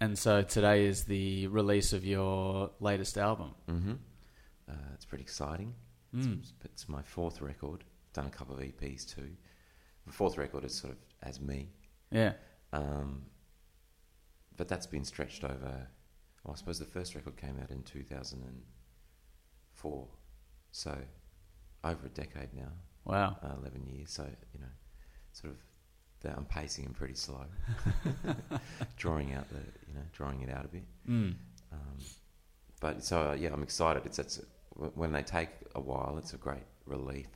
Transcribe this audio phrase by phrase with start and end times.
[0.00, 3.54] And so today is the release of your latest album.
[3.68, 3.92] hmm
[4.68, 5.74] Uh, it's pretty exciting.
[6.12, 7.84] It's, it's my fourth record.
[8.12, 9.30] Done a couple of EPs too.
[10.06, 11.68] The fourth record is sort of as me,
[12.10, 12.32] Yeah.
[12.72, 13.26] um,
[14.56, 15.88] but that's been stretched over.
[16.44, 18.62] Well, I suppose the first record came out in two thousand and
[19.74, 20.08] four,
[20.72, 20.96] so
[21.84, 22.72] over a decade now,
[23.04, 23.36] Wow.
[23.42, 24.10] uh, eleven years.
[24.12, 24.72] So you know,
[25.32, 25.58] sort of,
[26.20, 27.44] the, I'm pacing and pretty slow,
[28.96, 30.84] drawing out the you know drawing it out a bit.
[31.08, 31.34] Mm.
[31.72, 31.96] Um,
[32.80, 34.02] but so uh, yeah, I'm excited.
[34.06, 34.40] It's, it's
[34.94, 37.26] when they take a while, it's a great relief.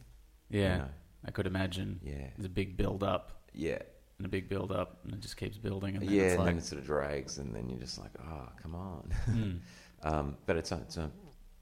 [0.51, 0.77] you Yeah.
[0.79, 0.89] know.
[1.27, 2.01] I could imagine.
[2.03, 2.29] Yeah.
[2.37, 3.79] it's a big build up Yeah,
[4.19, 5.97] and a big build up, and it just keeps building.
[5.97, 7.99] And then yeah, it's and like, then it sort of drags, and then you're just
[7.99, 9.11] like, oh, come on.
[9.31, 9.59] mm.
[10.03, 11.11] um, but it's it's a,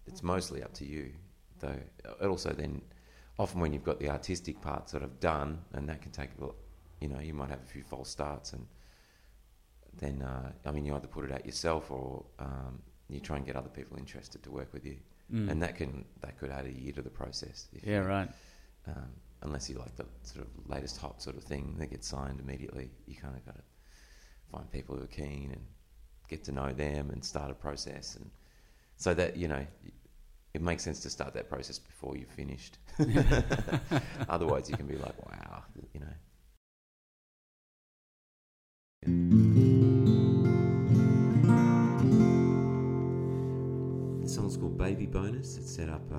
[0.06, 1.12] it's mostly up to you,
[1.60, 1.78] though.
[2.20, 2.82] It also then,
[3.38, 6.56] often when you've got the artistic part sort of done, and that can take, well,
[7.02, 8.66] you know, you might have a few false starts, and
[9.98, 13.44] then uh, I mean, you either put it out yourself or um, you try and
[13.46, 14.96] get other people interested to work with you,
[15.32, 15.50] Mm.
[15.50, 17.68] and that can that could add a year to the process.
[17.72, 18.28] If yeah, you, right.
[18.86, 19.08] um,
[19.42, 22.90] unless you like the sort of latest hot sort of thing that gets signed immediately.
[23.06, 23.62] You kind of got to
[24.50, 25.62] find people who are keen and
[26.28, 28.30] get to know them and start a process, and
[28.96, 29.64] so that you know
[30.54, 32.76] it makes sense to start that process before you've finished.
[34.28, 35.62] Otherwise, you can be like, wow,
[35.94, 36.14] you know.
[39.04, 39.16] This
[44.36, 45.56] song's called Baby Bonus.
[45.56, 46.18] It's set up uh,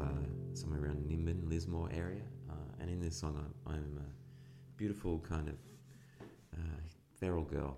[0.53, 2.23] somewhere around Nimbin, Lismore area.
[2.49, 5.55] Uh, and in this song, I, I'm a beautiful kind of
[6.55, 6.81] uh,
[7.17, 7.77] feral girl.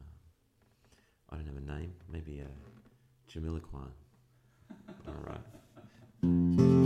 [0.00, 1.92] Uh, I don't have a name.
[2.10, 2.48] Maybe uh,
[3.28, 3.92] Jamila Kwan.
[5.06, 6.85] All right.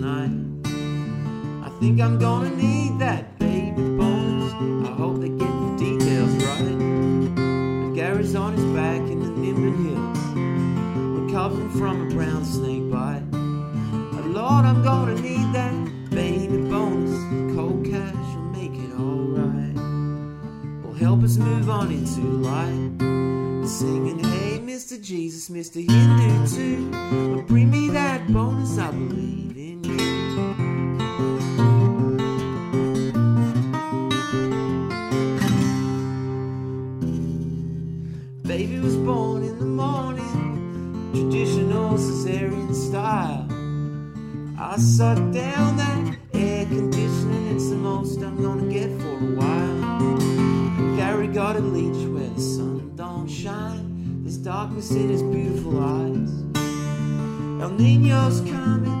[0.00, 1.66] Painful night.
[1.66, 4.52] I think I'm gonna need that baby bonus.
[4.88, 6.60] I hope they get the details right.
[6.60, 10.18] And Gary's on his back in the Nimbin Hills,
[11.20, 13.22] recovering from a brown snake bite.
[13.32, 17.54] Oh, Lord, I'm gonna need that baby bonus.
[17.54, 19.74] Cold cash will make it alright.
[20.84, 22.98] Will help us move on into light.
[23.66, 25.00] Singing, hey, Mr.
[25.00, 25.76] Jesus, Mr.
[25.86, 26.90] Hindu too.
[27.36, 29.49] But bring me that bonus, I believe.
[38.42, 43.46] Baby was born in the morning, traditional cesarean style.
[44.58, 50.96] I sucked down that air conditioning, it's the most I'm gonna get for a while.
[50.96, 54.22] Gary got a leech where the sun don't shine.
[54.22, 56.30] There's darkness in his beautiful eyes.
[57.62, 58.99] El Nino's coming,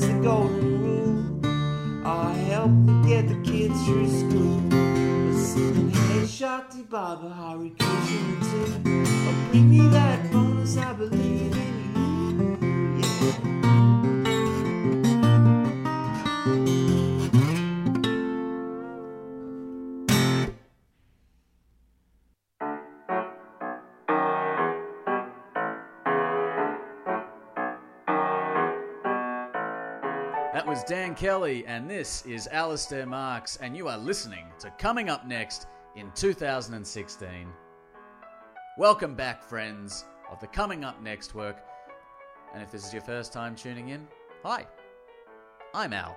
[0.00, 2.02] that's the golden rule.
[2.04, 4.60] Oh, help me get the kids through school.
[4.70, 9.04] We're singing, hey, Shakti Baba, Hari Krishna too.
[9.28, 11.59] Oh, bring me that bonus, I believe
[31.10, 35.66] Dan Kelly, and this is Alistair Marks, and you are listening to Coming Up Next
[35.96, 37.48] in 2016.
[38.78, 41.64] Welcome back, friends of the Coming Up Next work.
[42.54, 44.06] And if this is your first time tuning in,
[44.44, 44.68] hi,
[45.74, 46.16] I'm Al,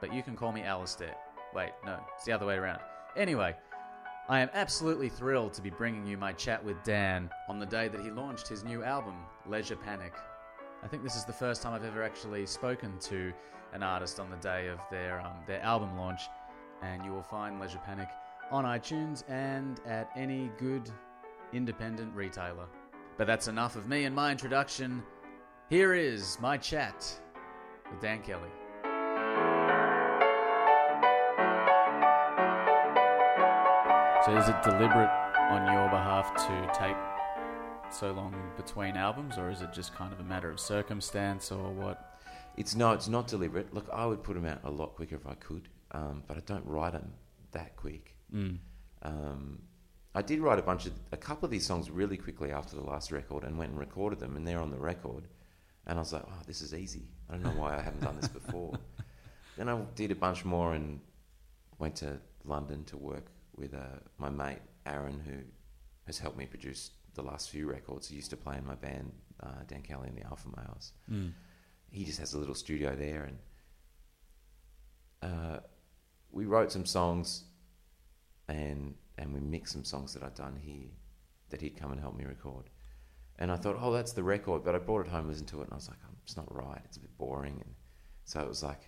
[0.00, 1.16] but you can call me Alistair.
[1.52, 2.78] Wait, no, it's the other way around.
[3.16, 3.56] Anyway,
[4.28, 7.88] I am absolutely thrilled to be bringing you my chat with Dan on the day
[7.88, 10.12] that he launched his new album, Leisure Panic.
[10.84, 13.32] I think this is the first time I've ever actually spoken to
[13.74, 16.22] an artist on the day of their um, their album launch,
[16.82, 18.08] and you will find Leisure Panic
[18.50, 20.90] on iTunes and at any good
[21.52, 22.66] independent retailer.
[23.18, 25.02] But that's enough of me and my introduction.
[25.68, 27.20] Here is my chat
[27.90, 28.50] with Dan Kelly.
[34.24, 35.10] So is it deliberate
[35.50, 36.96] on your behalf to take
[37.92, 41.70] so long between albums, or is it just kind of a matter of circumstance, or
[41.70, 42.13] what?
[42.56, 43.74] It's no, it's not deliberate.
[43.74, 46.40] Look, I would put them out a lot quicker if I could, um, but I
[46.46, 47.12] don't write them
[47.52, 48.14] that quick.
[48.32, 48.58] Mm.
[49.02, 49.62] Um,
[50.14, 52.82] I did write a bunch of a couple of these songs really quickly after the
[52.82, 55.24] last record, and went and recorded them, and they're on the record.
[55.86, 57.08] And I was like, oh, this is easy.
[57.28, 58.78] I don't know why I haven't done this before.
[59.56, 61.00] then I did a bunch more and
[61.78, 63.26] went to London to work
[63.56, 65.36] with uh, my mate Aaron, who
[66.06, 68.08] has helped me produce the last few records.
[68.08, 69.12] He used to play in my band,
[69.42, 70.92] uh, Dan Kelly and the Alpha Males.
[71.10, 71.32] Mm.
[71.94, 73.30] He just has a little studio there,
[75.22, 75.60] and uh,
[76.32, 77.44] we wrote some songs,
[78.48, 80.88] and and we mixed some songs that I'd done here
[81.50, 82.68] that he'd come and help me record.
[83.38, 84.64] And I thought, oh, that's the record.
[84.64, 86.52] But I brought it home, listened to it, and I was like, oh, it's not
[86.52, 86.80] right.
[86.84, 87.62] It's a bit boring.
[87.64, 87.74] And
[88.24, 88.80] so it was like,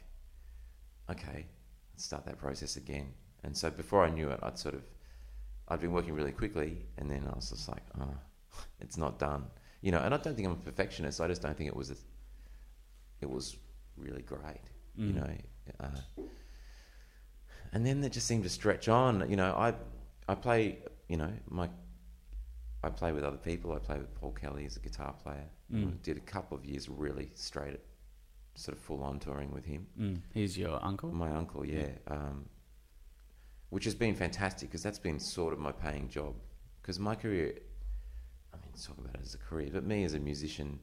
[1.08, 1.46] okay,
[1.92, 3.12] let's start that process again.
[3.44, 4.82] And so before I knew it, I'd sort of,
[5.68, 8.18] I'd been working really quickly, and then I was just like, oh,
[8.80, 9.44] it's not done.
[9.80, 11.20] You know, and I don't think I'm a perfectionist.
[11.20, 11.96] I just don't think it was, a,
[13.20, 13.56] it was
[13.96, 14.60] really great.
[14.96, 15.14] You Mm.
[15.16, 15.36] know,
[15.80, 16.22] uh,
[17.72, 19.28] and then it just seemed to stretch on.
[19.28, 19.74] You know, I,
[20.28, 20.78] I play.
[21.08, 21.68] You know, my,
[22.82, 23.72] I play with other people.
[23.72, 25.44] I play with Paul Kelly as a guitar player.
[25.72, 26.02] Mm.
[26.02, 27.80] Did a couple of years really straight, at,
[28.54, 29.86] sort of full on touring with him.
[30.00, 30.20] Mm.
[30.32, 31.12] He's your uncle.
[31.12, 32.46] My uncle, yeah, um,
[33.70, 36.34] which has been fantastic because that's been sort of my paying job.
[36.80, 37.52] Because my career,
[38.54, 40.78] I mean, talk about it as a career, but me as a musician,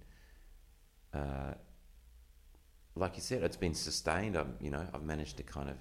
[1.13, 1.53] uh,
[2.95, 4.35] like you said, it's been sustained.
[4.35, 5.77] I'm, you know, I've managed to kind of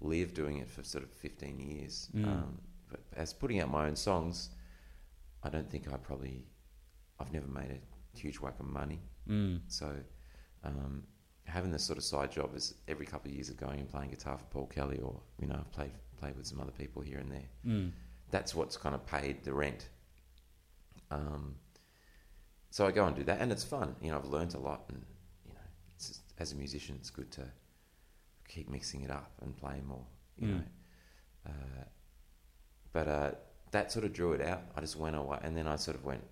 [0.00, 2.08] live doing it for sort of 15 years.
[2.14, 2.24] Mm.
[2.24, 2.58] Um,
[2.88, 4.50] but as putting out my own songs,
[5.42, 6.46] I don't think I probably,
[7.18, 9.00] I've never made a huge whack of money.
[9.28, 9.60] Mm.
[9.68, 9.94] So
[10.62, 11.02] um,
[11.44, 14.10] having this sort of side job is every couple of years of going and playing
[14.10, 17.18] guitar for Paul Kelly, or you know, I've played played with some other people here
[17.18, 17.48] and there.
[17.66, 17.90] Mm.
[18.30, 19.88] That's what's kind of paid the rent.
[21.10, 21.56] Um,
[22.70, 23.94] so I go and do that, and it's fun.
[24.00, 25.04] You know, I've learnt a lot, and
[25.46, 25.60] you know,
[25.94, 27.44] it's just, as a musician, it's good to
[28.48, 30.06] keep mixing it up and play more.
[30.38, 30.50] You Mm.
[30.56, 30.62] know,
[31.46, 31.84] uh,
[32.92, 33.30] but uh,
[33.70, 34.62] that sort of drew it out.
[34.76, 36.22] I just went away, and then I sort of went.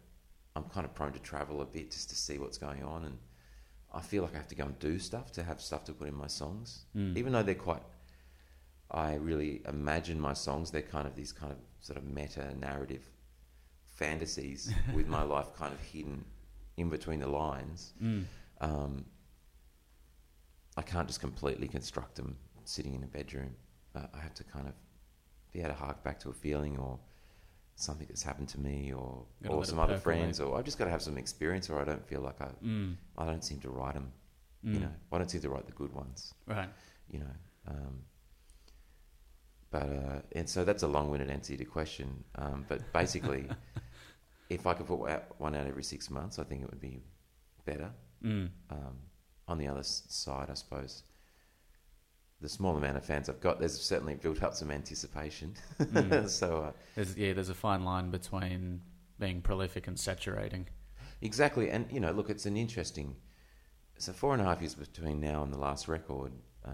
[0.55, 3.19] I'm kind of prone to travel a bit just to see what's going on, and
[3.93, 6.09] I feel like I have to go and do stuff to have stuff to put
[6.09, 7.17] in my songs, Mm.
[7.17, 7.83] even though they're quite.
[8.91, 10.71] I really imagine my songs.
[10.71, 13.09] They're kind of these kind of sort of meta narrative
[13.87, 16.25] fantasies with my life kind of hidden
[16.77, 17.95] in between the lines.
[18.03, 18.25] Mm.
[18.61, 19.05] Um,
[20.77, 23.55] I can't just completely construct them sitting in a bedroom.
[23.95, 24.75] Uh, I have to kind of
[25.53, 26.99] be able to hark back to a feeling or
[27.77, 30.85] something that's happened to me or Gotta or some other friends or I've just got
[30.85, 32.97] to have some experience or I don't feel like I Mm.
[33.19, 34.13] I don't seem to write them.
[34.65, 34.75] Mm.
[34.75, 36.35] You know, I don't seem to write the good ones.
[36.47, 36.69] Right.
[37.11, 37.35] You know,
[37.69, 38.03] um,
[39.71, 42.25] but uh, and so that's a long-winded answer to your question.
[42.37, 43.49] Um, but basically,
[44.49, 45.01] if I could put
[45.39, 47.03] one out every six months, I think it would be
[47.65, 47.91] better.
[48.25, 48.51] Mm.
[48.71, 48.97] Um,
[49.49, 51.03] on the other side, I suppose,
[52.41, 55.55] the small amount of fans I've got, there's certainly built up some anticipation.
[55.81, 56.29] Mm.
[56.41, 58.81] so uh, There's, yeah, there's a fine line between
[59.19, 60.67] being prolific and saturating.
[61.21, 63.15] exactly, and you know, look, it's an interesting.
[63.99, 66.33] So four and a half years between now and the last record,
[66.65, 66.71] uh,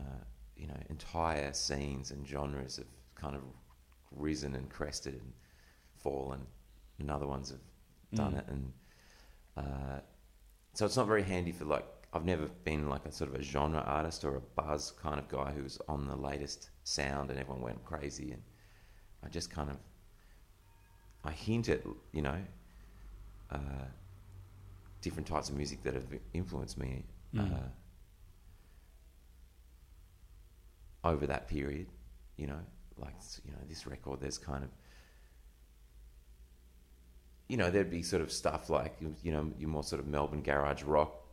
[0.57, 3.43] you know, entire scenes and genres have kind of
[4.11, 5.33] risen and crested and
[5.97, 6.47] fallen,
[6.99, 7.61] and other ones have
[8.15, 8.39] done Mm.
[8.39, 8.73] it, and
[9.59, 10.01] uh,
[10.73, 13.43] so it's not very handy for like I've never been like a sort of a
[13.43, 17.63] genre artist or a buzz kind of guy who's on the latest sound and everyone
[17.63, 18.43] went crazy and
[19.25, 19.77] I just kind of
[21.25, 22.39] I hint at you know
[23.51, 23.87] uh,
[25.03, 27.53] different types of music that have influenced me Mm.
[27.53, 27.69] uh,
[31.05, 31.89] over that period
[32.39, 32.59] you know
[32.97, 33.13] like
[33.45, 34.71] you know this record there's kind of
[37.49, 40.43] you know, there'd be sort of stuff like, you know, your more sort of Melbourne
[40.43, 41.28] garage rock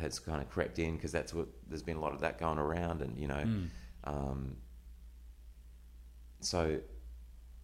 [0.00, 2.58] has kind of crept in because that's what there's been a lot of that going
[2.58, 3.68] around, and you know, Mm.
[4.04, 4.56] um,
[6.40, 6.80] so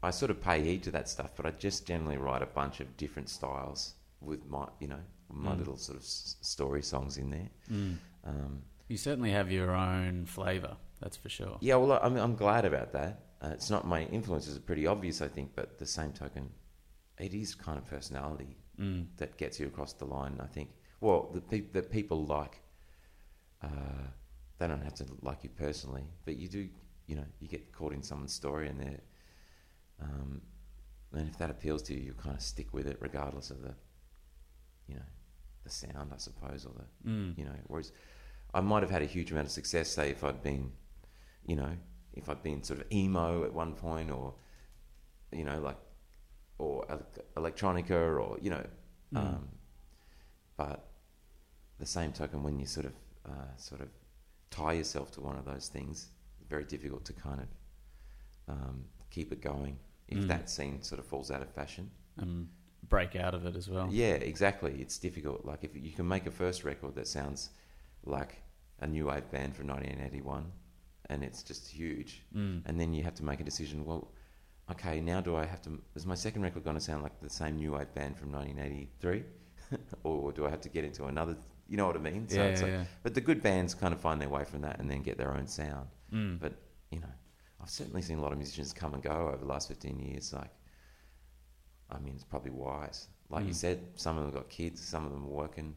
[0.03, 2.81] I sort of pay heed to that stuff, but I just generally write a bunch
[2.81, 5.59] of different styles with my, you know, my Mm.
[5.59, 7.49] little sort of s- story songs in there.
[7.71, 7.97] Mm.
[8.25, 11.57] Um, You certainly have your own flavour, that's for sure.
[11.61, 13.21] yeah, well, I'm I'm glad about that.
[13.41, 16.53] Uh, it's not my influences are pretty obvious, I think, but the same token,
[17.19, 19.07] it is kind of personality Mm.
[19.17, 20.39] that gets you across the line.
[20.41, 20.71] I think.
[21.01, 22.61] Well, the pe- that people like,
[23.63, 23.69] uh,
[24.59, 26.69] they don't have to like you personally, but you do.
[27.07, 29.01] You know, you get caught in someone's story, and they're,
[30.01, 30.41] um,
[31.13, 33.75] and if that appeals to you, you kind of stick with it, regardless of the,
[34.89, 35.03] you know,
[35.65, 37.37] the sound, I suppose, or the, Mm.
[37.37, 37.57] you know.
[37.67, 37.93] Whereas,
[38.55, 40.73] I might have had a huge amount of success, say, if I'd been,
[41.47, 41.77] you know,
[42.15, 44.33] if I'd been sort of emo at one point, or,
[45.31, 45.77] you know, like,
[46.57, 46.87] or
[47.37, 48.65] electronica, or you know,
[49.13, 49.19] Mm.
[49.19, 49.49] um,
[50.57, 50.89] but
[51.79, 52.93] the same token, when you sort of
[53.27, 53.89] uh, sort of
[54.51, 56.09] tie yourself to one of those things,
[56.49, 57.49] very difficult to kind of
[58.55, 60.29] um, keep it going if Mm.
[60.29, 61.91] that scene sort of falls out of fashion.
[62.19, 62.49] And
[62.89, 63.89] break out of it as well.
[63.91, 64.77] Yeah, exactly.
[64.81, 65.45] It's difficult.
[65.45, 67.51] Like if you can make a first record that sounds
[68.05, 68.43] like
[68.81, 70.53] a new wave band from 1981,
[71.09, 72.63] and it's just huge, Mm.
[72.67, 73.85] and then you have to make a decision.
[73.87, 74.13] Well,
[74.71, 75.81] okay, now do I have to?
[75.95, 79.25] Is my second record going to sound like the same new wave band from 1983,
[80.05, 81.37] or do I have to get into another?
[81.69, 82.27] You know what I mean?
[82.31, 82.85] yeah, it's like, yeah.
[83.03, 85.33] but the good bands kind of find their way from that and then get their
[85.35, 85.89] own sound.
[86.13, 86.39] Mm.
[86.41, 86.53] But
[86.91, 87.13] you know,
[87.63, 90.33] I've certainly seen a lot of musicians come and go over the last 15 years.
[90.33, 90.51] Like,
[91.91, 93.09] I mean, it's probably wise.
[93.31, 93.55] Like you Mm.
[93.57, 95.75] said, some of them got kids, some of them are working.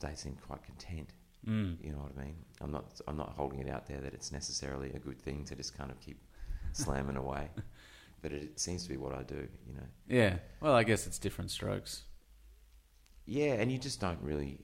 [0.00, 1.10] They seem quite content.
[1.46, 1.76] Mm.
[1.82, 2.34] You know what I mean?
[2.60, 3.00] I'm not.
[3.06, 5.90] I'm not holding it out there that it's necessarily a good thing to just kind
[5.90, 6.18] of keep
[6.72, 7.48] slamming away.
[8.22, 9.46] But it, it seems to be what I do.
[9.68, 9.86] You know.
[10.08, 10.38] Yeah.
[10.60, 12.02] Well, I guess it's different strokes.
[13.26, 14.60] Yeah, and you just don't really.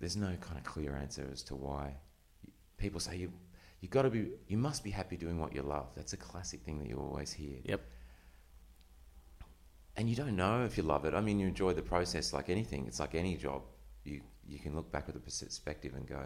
[0.00, 1.94] There's no kind of clear answer as to why.
[2.76, 3.32] People say you,
[3.80, 5.86] you got to be, you must be happy doing what you love.
[5.94, 7.58] That's a classic thing that you always hear.
[7.64, 7.80] Yep.
[9.96, 11.14] And you don't know if you love it.
[11.14, 12.86] I mean, you enjoy the process like anything.
[12.86, 13.62] It's like any job.
[14.04, 16.24] You you can look back with a perspective and go.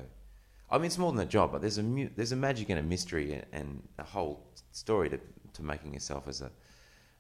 [0.71, 2.79] I mean, it's more than a job, but there's a mu- there's a magic and
[2.79, 5.19] a mystery and, and a whole story to
[5.55, 6.51] to making yourself as a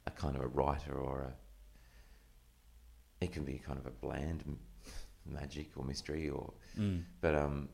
[0.06, 1.32] a kind of a writer or a.
[3.20, 4.58] It can be kind of a bland m-
[5.24, 7.04] magic or mystery or Mm.
[7.20, 7.68] but um,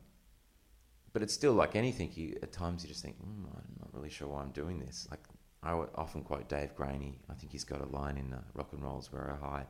[1.11, 2.09] but it's still like anything.
[2.15, 5.07] You at times you just think, mm, I'm not really sure why I'm doing this.
[5.11, 5.19] Like
[5.61, 7.19] I often quote Dave Graney.
[7.29, 9.67] I think he's got a line in uh, Rock and Roll's Where I Hide,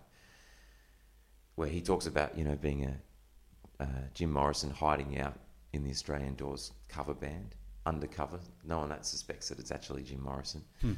[1.55, 5.37] where he talks about you know being a uh, Jim Morrison hiding out
[5.73, 8.39] in the Australian Doors cover band undercover.
[8.63, 10.63] No one that suspects that it's actually Jim Morrison.
[10.81, 10.93] Hmm.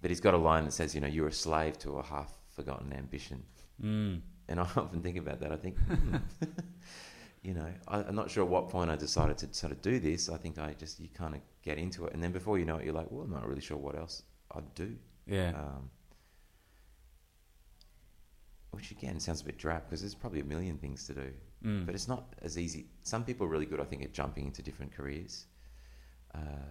[0.00, 2.32] But he's got a line that says, you know, you're a slave to a half
[2.54, 3.42] forgotten ambition.
[3.82, 4.20] Mm.
[4.48, 5.52] And I often think about that.
[5.52, 6.16] I think, hmm.
[7.42, 9.98] you know, I, I'm not sure at what point I decided to sort of do
[9.98, 10.28] this.
[10.28, 12.14] I think I just, you kind of get into it.
[12.14, 14.22] And then before you know it, you're like, well, I'm not really sure what else
[14.54, 14.96] I'd do.
[15.26, 15.50] Yeah.
[15.50, 15.90] Um,
[18.72, 21.30] which again sounds a bit drab because there's probably a million things to do.
[21.64, 21.86] Mm.
[21.86, 22.86] But it's not as easy.
[23.02, 25.46] Some people are really good, I think, at jumping into different careers.
[26.34, 26.70] Uh,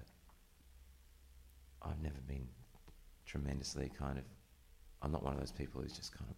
[1.82, 2.48] I've never been
[3.25, 4.25] tremendously kind of.
[5.01, 6.36] I'm not one of those people who's just kind of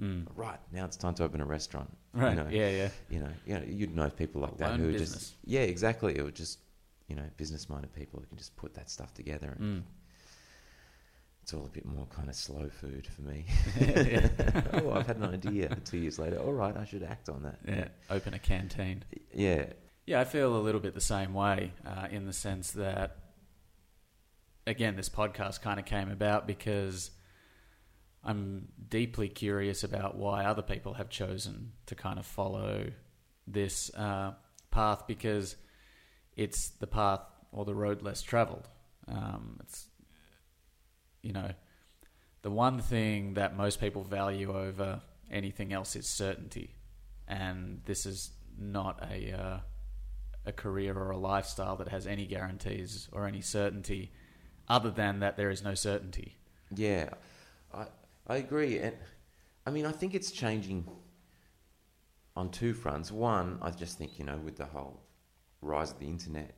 [0.00, 0.26] Mm.
[0.36, 0.84] right now.
[0.84, 1.90] It's time to open a restaurant.
[2.12, 2.30] Right.
[2.36, 2.68] You know, Yeah.
[2.70, 2.88] Yeah.
[3.08, 5.12] you know, you know, you'd know people like that who business.
[5.12, 6.18] just yeah, exactly.
[6.20, 6.58] Or just
[7.08, 9.56] you know, business-minded people who can just put that stuff together.
[9.58, 9.86] And Mm.
[11.42, 13.46] It's all a bit more kind of slow food for me.
[14.72, 15.68] Oh, I've had an idea.
[15.84, 17.58] Two years later, all right, I should act on that.
[17.66, 17.88] Yeah.
[18.10, 19.04] Open a canteen.
[19.32, 19.66] yeah,
[20.06, 23.16] Yeah, I feel a little bit the same way uh, in the sense that,
[24.66, 27.12] again, this podcast kind of came about because
[28.26, 32.88] I'm deeply curious about why other people have chosen to kind of follow
[33.46, 34.32] this uh,
[34.70, 35.54] path because
[36.36, 37.20] it's the path
[37.52, 38.68] or the road less traveled.
[39.06, 39.86] Um, it's,
[41.22, 41.52] you know,
[42.42, 46.74] the one thing that most people value over anything else is certainty.
[47.28, 49.32] And this is not a.
[49.32, 49.58] Uh,
[50.46, 54.12] a career or a lifestyle that has any guarantees or any certainty
[54.68, 56.36] other than that there is no certainty.
[56.74, 57.10] yeah,
[57.74, 57.86] I
[58.28, 58.94] I agree, and
[59.66, 60.86] I mean I think it's changing
[62.34, 63.10] on two fronts.
[63.10, 65.00] One, I just think you know with the whole
[65.62, 66.54] rise of the internet,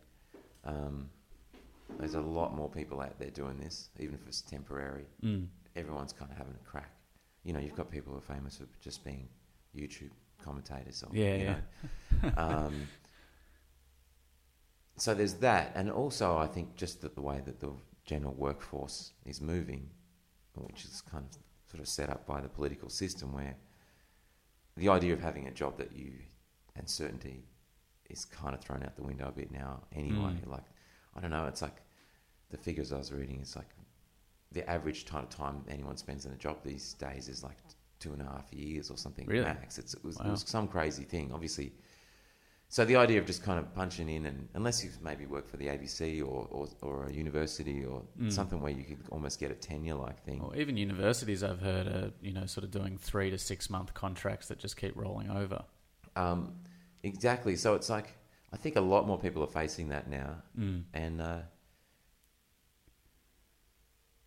[0.64, 1.10] um,
[1.98, 5.06] there's a lot more people out there doing this, even if it's temporary.
[5.22, 5.46] Mm.
[5.76, 6.90] Everyone's kind of having a crack.
[7.44, 9.28] You know, you've got people who are famous for just being
[9.76, 10.10] YouTube
[10.42, 11.02] commentators.
[11.02, 11.56] Or, Yeah, you yeah.
[12.22, 12.32] Know.
[12.36, 12.88] um,
[14.96, 17.70] so there's that, and also I think just that the way that the
[18.04, 19.90] general workforce is moving,
[20.54, 21.38] which is kind of
[21.70, 23.56] sort of set up by the political system, where
[24.76, 26.12] the idea of having a job that you
[26.76, 27.44] and certainty
[28.08, 29.82] is kind of thrown out the window a bit now.
[29.94, 30.46] Anyway, Mm.
[30.48, 30.64] like
[31.14, 31.82] I don't know, it's like
[32.50, 33.40] the figures I was reading.
[33.40, 33.68] It's like
[34.52, 37.56] the average of time anyone spends in a job these days is like
[37.98, 39.44] two and a half years or something Really?
[39.44, 39.78] max.
[39.78, 41.32] It's, it, was, it was some crazy thing.
[41.34, 41.72] Obviously,
[42.70, 45.56] so the idea of just kind of punching in, and unless you've maybe worked for
[45.56, 48.30] the ABC or, or, or a university or mm.
[48.30, 52.10] something where you could almost get a tenure-like thing, or even universities I've heard are
[52.20, 55.64] you know sort of doing three to six-month contracts that just keep rolling over.
[56.14, 56.56] Um,
[57.02, 57.56] exactly.
[57.56, 58.14] So it's like
[58.52, 60.82] I think a lot more people are facing that now, mm.
[60.92, 61.38] and uh,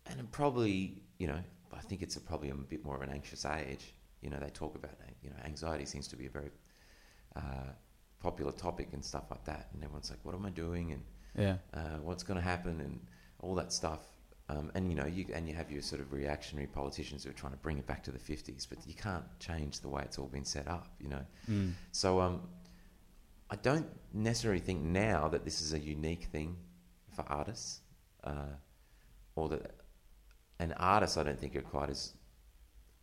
[0.06, 1.38] and probably you know
[1.72, 3.94] I think it's a, probably a bit more of an anxious age.
[4.20, 6.50] You know, they talk about you know anxiety seems to be a very
[7.36, 7.70] uh,
[8.22, 9.68] popular topic and stuff like that.
[9.74, 11.02] And everyone's like, "What am I doing?" and
[11.36, 13.00] yeah, uh, what's going to happen and
[13.40, 14.00] all that stuff.
[14.48, 17.34] Um, and you know, you and you have your sort of reactionary politicians who are
[17.34, 20.18] trying to bring it back to the '50s, but you can't change the way it's
[20.18, 20.88] all been set up.
[21.00, 21.72] You know, mm.
[21.90, 22.42] so um,
[23.50, 26.56] I don't necessarily think now that this is a unique thing
[27.14, 27.80] for artists,
[28.24, 28.54] uh,
[29.36, 29.74] or that
[30.58, 32.14] an artist I don't think are quite as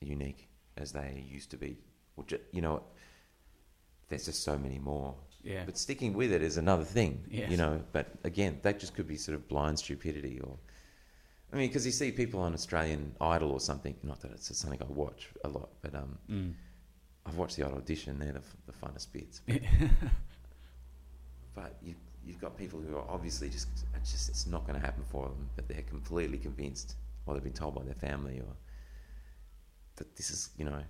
[0.01, 1.77] unique as they used to be.
[2.15, 2.83] Or you know,
[4.09, 5.15] there's just so many more.
[5.43, 5.63] Yeah.
[5.65, 7.49] But sticking with it is another thing, yes.
[7.49, 7.81] you know.
[7.93, 10.57] But again, that just could be sort of blind stupidity or.
[11.51, 13.95] I mean, because you see people on Australian Idol or something.
[14.03, 16.53] Not that it's something I watch a lot, but um, mm.
[17.25, 18.19] I've watched the odd audition.
[18.19, 19.41] They're the, the funnest bits.
[19.47, 19.61] But,
[21.55, 24.85] but you, you've got people who are obviously just it's, just, it's not going to
[24.85, 28.55] happen for them, but they're completely convinced, or they've been told by their family, or
[29.95, 30.83] that this is you know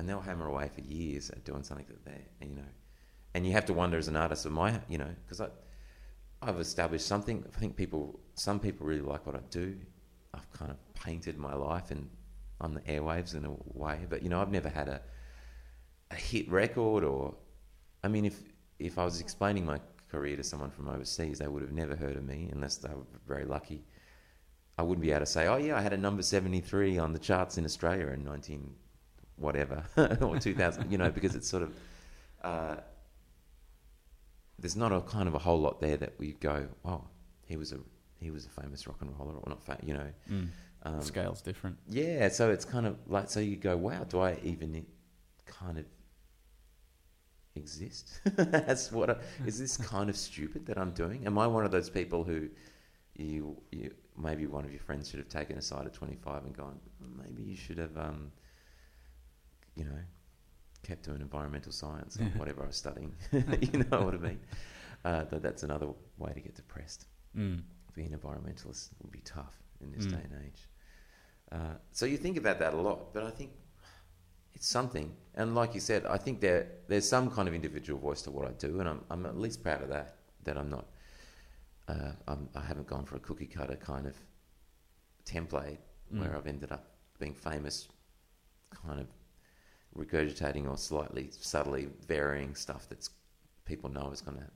[0.00, 2.62] and they'll hammer away for years at doing something that they, you know,
[3.34, 5.48] and you have to wonder as an artist, am I, you know, because I,
[6.40, 7.44] I've established something.
[7.54, 9.76] I think people, some people really like what I do.
[10.32, 12.08] I've kind of painted my life and
[12.62, 15.02] on the airwaves in a way, but you know, I've never had a,
[16.10, 17.34] a hit record or,
[18.02, 18.40] I mean, if
[18.78, 19.80] if I was explaining my
[20.10, 23.04] career to someone from overseas, they would have never heard of me unless they were
[23.28, 23.84] very lucky.
[24.78, 27.18] I wouldn't be able to say, oh yeah, I had a number 73 on the
[27.18, 28.74] charts in Australia in 19
[29.40, 29.82] whatever
[30.20, 31.74] or 2000 you know because it's sort of
[32.42, 32.76] uh,
[34.58, 37.02] there's not a kind of a whole lot there that we go oh
[37.46, 37.78] he was a
[38.20, 40.06] he was a famous rock and roller or not fat you know.
[40.30, 40.48] Mm.
[40.84, 41.76] um, scales different.
[41.88, 44.86] Yeah so it's kind of like so you go wow do i even
[45.46, 45.84] kind of
[47.56, 48.20] exist?
[48.36, 51.26] That's what I, is this kind of stupid that i'm doing?
[51.26, 52.48] Am i one of those people who
[53.16, 56.78] you, you maybe one of your friends should have taken aside at 25 and gone
[57.22, 58.30] maybe you should have um,
[59.80, 59.98] you know,
[60.82, 63.14] kept doing environmental science or whatever I was studying.
[63.32, 64.40] you know what I mean?
[65.02, 65.88] Uh, but that's another
[66.18, 67.06] way to get depressed.
[67.34, 67.62] Mm.
[67.94, 70.10] Being an environmentalist would be tough in this mm.
[70.10, 70.68] day and age.
[71.50, 73.50] Uh, so you think about that a lot, but I think
[74.52, 75.10] it's something.
[75.36, 78.46] And like you said, I think there there's some kind of individual voice to what
[78.46, 80.16] I do, and I'm I'm at least proud of that.
[80.44, 80.84] That I'm not,
[81.88, 84.14] uh, I'm, I haven't gone for a cookie cutter kind of
[85.24, 85.78] template
[86.12, 86.20] mm.
[86.20, 86.84] where I've ended up
[87.18, 87.88] being famous,
[88.86, 89.06] kind of
[89.96, 93.08] regurgitating or slightly subtly varying stuff that
[93.64, 94.46] people know is going to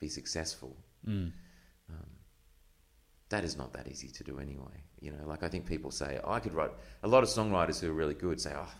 [0.00, 0.76] be successful.
[1.06, 1.32] Mm.
[1.90, 2.10] Um,
[3.28, 4.82] that is not that easy to do anyway.
[5.00, 6.70] You know, like I think people say, oh, I could write.
[7.02, 8.72] A lot of songwriters who are really good say, oh,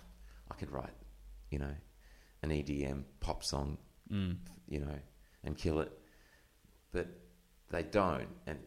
[0.50, 0.92] I could write,
[1.50, 1.74] you know,
[2.42, 3.78] an EDM pop song,
[4.10, 4.36] mm.
[4.68, 4.98] you know,
[5.44, 5.92] and kill it.
[6.92, 7.08] But
[7.70, 8.58] they don't, and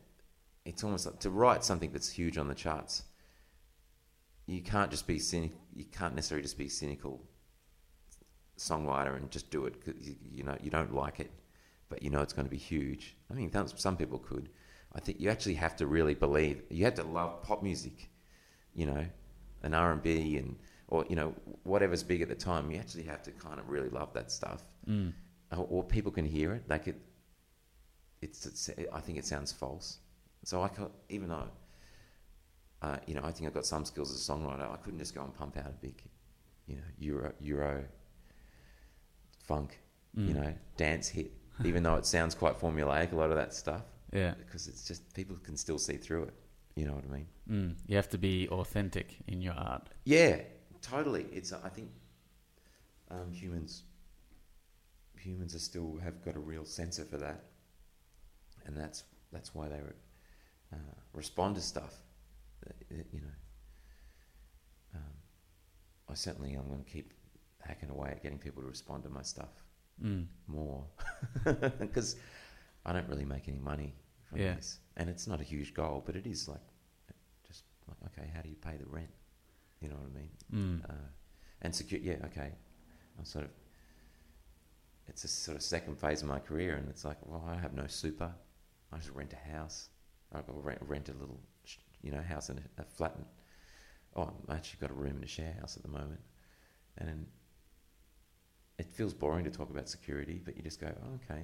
[0.65, 3.03] it's almost like to write something that's huge on the charts
[4.47, 5.51] you can't just be cynic.
[5.75, 7.21] You can't necessarily just be cynical
[8.57, 9.83] songwriter and just do it.
[9.83, 11.29] Cause you, you know, you don't like it,
[11.89, 13.15] but you know it's going to be huge.
[13.29, 14.49] I mean, some people could.
[14.95, 16.63] I think you actually have to really believe.
[16.69, 18.09] You have to love pop music,
[18.73, 19.05] you know,
[19.63, 20.55] and R and B and
[20.87, 22.71] or you know whatever's big at the time.
[22.71, 25.11] You actually have to kind of really love that stuff, mm.
[25.51, 26.63] or, or, people can hear it.
[26.69, 26.95] Like it,
[28.21, 29.99] it's, it's, I think it sounds false.
[30.45, 31.49] So I can, even though
[32.81, 34.71] uh, you know, I think I've got some skills as a songwriter.
[34.71, 36.01] I couldn't just go and pump out a big,
[36.67, 37.83] you know, Euro, Euro
[39.43, 39.79] funk,
[40.15, 40.27] mm.
[40.27, 41.31] you know, dance hit,
[41.65, 43.81] even though it sounds quite formulaic, a lot of that stuff.
[44.13, 44.35] Yeah.
[44.37, 46.33] Because it's just, people can still see through it.
[46.75, 47.27] You know what I mean?
[47.49, 47.75] Mm.
[47.87, 49.89] You have to be authentic in your art.
[50.03, 50.41] Yeah,
[50.83, 51.25] totally.
[51.31, 51.89] It's, I think,
[53.09, 53.83] um, humans,
[55.17, 57.45] humans are still have got a real sensor for that.
[58.67, 59.93] And that's, that's why they re,
[60.73, 61.95] uh, respond to stuff
[62.65, 62.71] uh,
[63.11, 63.35] you know,
[64.95, 65.13] um,
[66.09, 67.13] I certainly I'm going to keep
[67.61, 69.49] hacking away at getting people to respond to my stuff
[70.03, 70.25] mm.
[70.47, 70.85] more
[71.79, 72.15] because
[72.85, 73.93] I don't really make any money
[74.29, 74.55] from yeah.
[74.55, 76.61] this, and it's not a huge goal, but it is like
[77.47, 79.09] just like okay, how do you pay the rent?
[79.81, 80.81] You know what I mean?
[80.81, 80.89] Mm.
[80.89, 81.07] Uh,
[81.61, 82.51] and secure, yeah, okay.
[83.17, 83.51] I'm sort of
[85.07, 87.73] it's a sort of second phase of my career, and it's like, well, I have
[87.73, 88.31] no super.
[88.91, 89.89] I just rent a house.
[90.33, 91.39] I rent, rent a little
[92.07, 93.13] you know, house in a, a flat.
[93.17, 93.25] In,
[94.15, 96.21] oh, i have actually got a room in a share house at the moment,
[96.97, 97.27] and
[98.79, 101.41] it feels boring to talk about security, but you just go, oh, okay.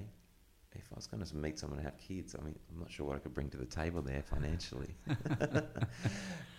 [0.72, 3.06] If I was going to meet someone and have kids, I mean, I'm not sure
[3.06, 4.96] what I could bring to the table there financially.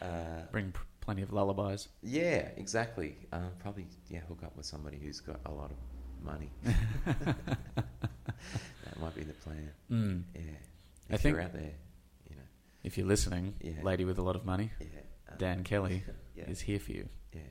[0.02, 1.89] uh, bring pr- plenty of lullabies.
[2.02, 3.18] Yeah, exactly.
[3.34, 5.78] Um, probably, yeah, hook up with somebody who's got a lot of
[6.24, 6.50] money.
[6.63, 7.36] that
[9.02, 9.72] might be the plan.
[9.91, 10.24] Mm.
[10.34, 10.41] Yeah.
[11.10, 11.74] If I think, out there.
[12.86, 13.82] If you're listening, Yeah.
[13.84, 14.88] lady with a lot of money, yeah.
[15.32, 16.04] uh, Dan Kelly
[16.36, 17.10] yeah, is here for you.
[17.34, 17.41] yeah.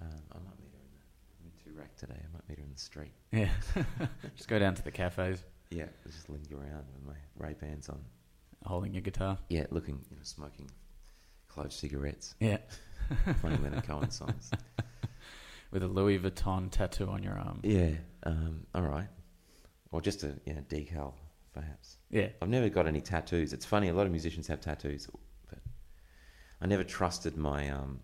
[0.00, 1.00] Um, I might meet her in the
[1.40, 2.20] I'm in Toorak today.
[2.22, 3.12] I might meet her in the street.
[3.32, 3.48] Yeah.
[4.36, 8.00] Just go down to the cafes, Yeah, just linger around with my Ray Bans on.
[8.64, 9.38] holding your guitar.
[9.48, 10.70] Yeah, looking, you know, smoking
[11.48, 12.58] clove cigarettes, Yeah.
[13.40, 14.50] playing Leonard Cohen songs.
[15.70, 17.60] With a Louis Vuitton tattoo on your arm.
[17.64, 17.92] Yeah,
[18.24, 19.08] um, all right.
[19.90, 21.14] Or just a you know, decal,
[21.54, 21.96] perhaps.
[22.10, 22.28] Yeah.
[22.42, 23.52] I've never got any tattoos.
[23.52, 25.08] It's funny, a lot of musicians have tattoos,
[25.48, 25.58] but
[26.60, 28.00] I never trusted my um,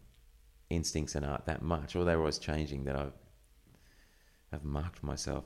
[0.70, 3.12] instincts in art that much, or they were always changing that I've,
[4.52, 5.44] I've marked myself.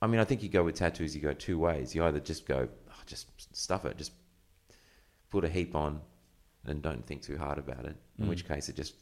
[0.00, 1.94] I mean, I think you go with tattoos, you go two ways.
[1.94, 4.12] You either just go, oh, just stuff it, just
[5.30, 6.00] put a heap on
[6.64, 8.28] and don't think too hard about it, in Mm.
[8.28, 8.94] which case it just,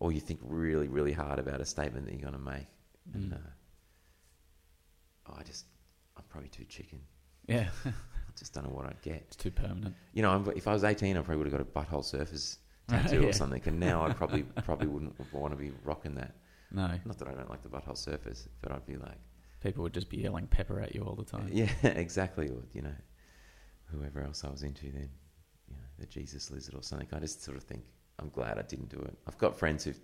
[0.00, 2.66] or you think really, really hard about a statement that you're going to make.
[3.14, 3.34] And Mm.
[3.34, 3.50] uh,
[5.28, 5.64] oh, I just,
[6.16, 7.00] I'm probably too chicken.
[7.48, 7.68] Yeah.
[7.84, 7.90] I
[8.38, 9.16] just don't know what I'd get.
[9.26, 9.94] It's too permanent.
[10.12, 12.58] You know, I'm, if I was 18, I probably would have got a Butthole Surfers
[12.88, 13.28] tattoo Yeah.
[13.28, 13.62] or something.
[13.66, 16.34] And now I probably probably wouldn't want to be rocking that.
[16.70, 16.86] No.
[17.04, 19.16] Not that I don't like the Butthole Surfers, but I'd be like,
[19.60, 21.48] People would just be yelling pepper at you all the time.
[21.50, 22.46] yeah, exactly.
[22.48, 22.94] Or you know,
[23.86, 25.08] whoever else I was into then,
[25.68, 27.08] you know, the Jesus lizard or something.
[27.12, 27.82] I just sort of think
[28.20, 29.18] I'm glad I didn't do it.
[29.26, 29.98] I've got friends who've,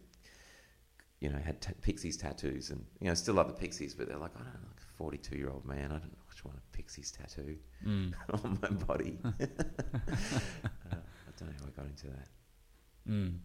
[1.21, 4.17] you know, had ta pixies tattoos and you know still love the pixies, but they're
[4.19, 5.87] like, I don't know, like a 42 year old man.
[5.93, 8.13] I don't know which one a pixies tattoo Mm.
[8.45, 9.19] on my body.
[9.25, 12.29] uh, I don't know how I got into that.
[13.09, 13.39] Mm.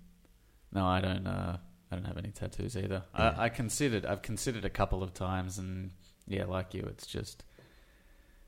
[0.72, 1.28] No, I don't.
[1.28, 1.58] Uh,
[1.92, 3.04] I don't have any tattoos either.
[3.18, 3.36] Yeah.
[3.38, 4.06] I, I considered.
[4.06, 5.92] I've considered a couple of times, and
[6.28, 7.44] yeah, like you, it's just.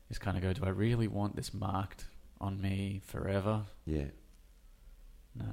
[0.08, 0.52] Just kind of go.
[0.52, 2.04] Do I really want this marked
[2.40, 3.62] on me forever?
[3.86, 4.06] Yeah.
[5.34, 5.46] No.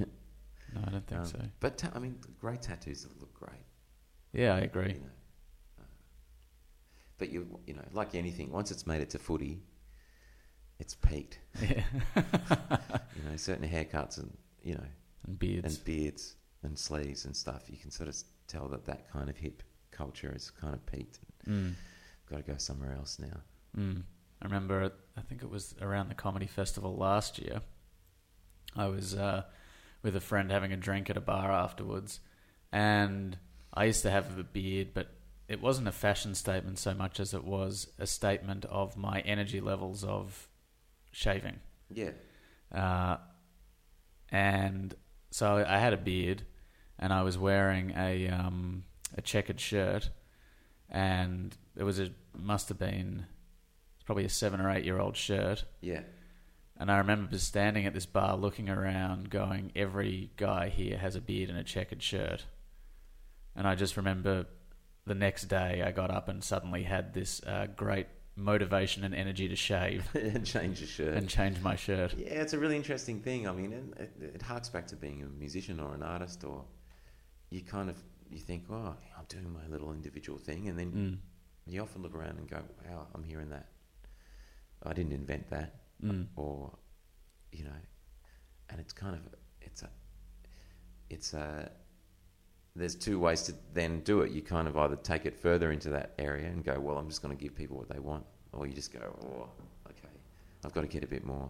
[0.00, 1.38] no, I don't think Um, so.
[1.60, 3.64] But ta- I mean, great tattoos look great.
[4.32, 4.94] Yeah, I agree.
[4.94, 5.06] You know.
[7.24, 9.62] But you, you know, like anything, once it's made it to footy,
[10.78, 11.38] it's peaked.
[11.62, 11.82] Yeah.
[13.16, 14.84] You know, certain haircuts and you know,
[15.26, 15.76] and beards.
[15.76, 17.62] and beards and sleeves and stuff.
[17.70, 21.20] You can sort of tell that that kind of hip culture is kind of peaked.
[21.48, 21.72] Mm.
[22.28, 23.40] Got to go somewhere else now.
[23.74, 24.02] Mm.
[24.42, 27.62] I remember, I think it was around the comedy festival last year.
[28.76, 29.44] I was uh,
[30.02, 32.20] with a friend having a drink at a bar afterwards,
[32.70, 33.38] and
[33.72, 35.13] I used to have a beard, but
[35.48, 39.60] it wasn't a fashion statement so much as it was a statement of my energy
[39.60, 40.48] levels of
[41.12, 41.60] shaving.
[41.92, 42.10] Yeah.
[42.72, 43.18] Uh,
[44.30, 44.94] and
[45.30, 46.42] so I had a beard,
[46.98, 48.84] and I was wearing a um,
[49.16, 50.10] a checkered shirt,
[50.88, 53.26] and it was a must have been
[54.06, 55.64] probably a seven or eight year old shirt.
[55.80, 56.02] Yeah.
[56.76, 61.14] And I remember just standing at this bar, looking around, going, "Every guy here has
[61.14, 62.46] a beard and a checkered shirt."
[63.54, 64.46] And I just remember
[65.06, 69.46] the next day, I got up and suddenly had this uh, great motivation and energy
[69.48, 71.14] to shave and Change your shirt.
[71.14, 72.14] and change my shirt.
[72.16, 73.46] Yeah, it's a really interesting thing.
[73.48, 76.64] I mean, and it, it harks back to being a musician or an artist, or
[77.50, 77.96] you kind of
[78.30, 81.72] you think, oh, I'm doing my little individual thing, and then Mm.
[81.72, 83.68] you often look around and go, wow, I'm hearing that.
[84.82, 86.26] I didn't invent that, Mm.
[86.36, 86.76] or
[87.52, 87.80] you know,
[88.70, 89.20] and it's kind of
[89.60, 89.90] it's a
[91.10, 91.70] it's a
[92.76, 94.32] there's two ways to then do it.
[94.32, 97.22] You kind of either take it further into that area and go, well, I'm just
[97.22, 99.48] going to give people what they want, or you just go, oh,
[99.88, 100.08] okay,
[100.64, 101.48] I've got to get a bit more.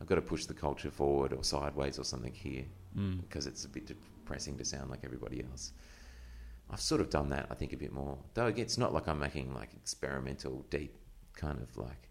[0.00, 2.64] I've got to push the culture forward or sideways or something here
[2.96, 3.20] Mm.
[3.20, 5.72] because it's a bit depressing to sound like everybody else.
[6.70, 8.16] I've sort of done that, I think, a bit more.
[8.32, 10.96] Though again, it's not like I'm making like experimental, deep,
[11.34, 12.08] kind of like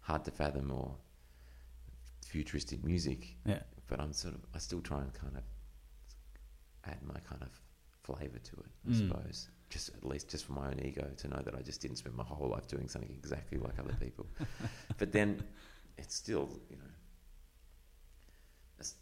[0.00, 0.94] hard to fathom or
[2.26, 3.36] futuristic music.
[3.46, 3.60] Yeah.
[3.88, 5.42] But I'm sort of, I still try and kind of
[6.84, 7.48] add my kind of
[8.08, 9.08] flavour to it, I Mm.
[9.08, 9.48] suppose.
[9.68, 12.16] Just at least just for my own ego to know that I just didn't spend
[12.16, 14.26] my whole life doing something exactly like other people.
[14.98, 15.42] but then
[15.98, 16.90] it's still, you know,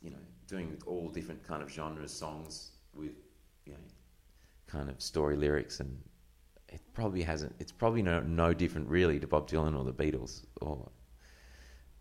[0.02, 0.16] you know,
[0.48, 3.12] doing all different kind of genres, songs with,
[3.64, 3.78] you know,
[4.66, 6.02] kind of story lyrics, and
[6.68, 7.54] it probably hasn't.
[7.60, 10.90] It's probably no no different really to Bob Dylan or the Beatles or,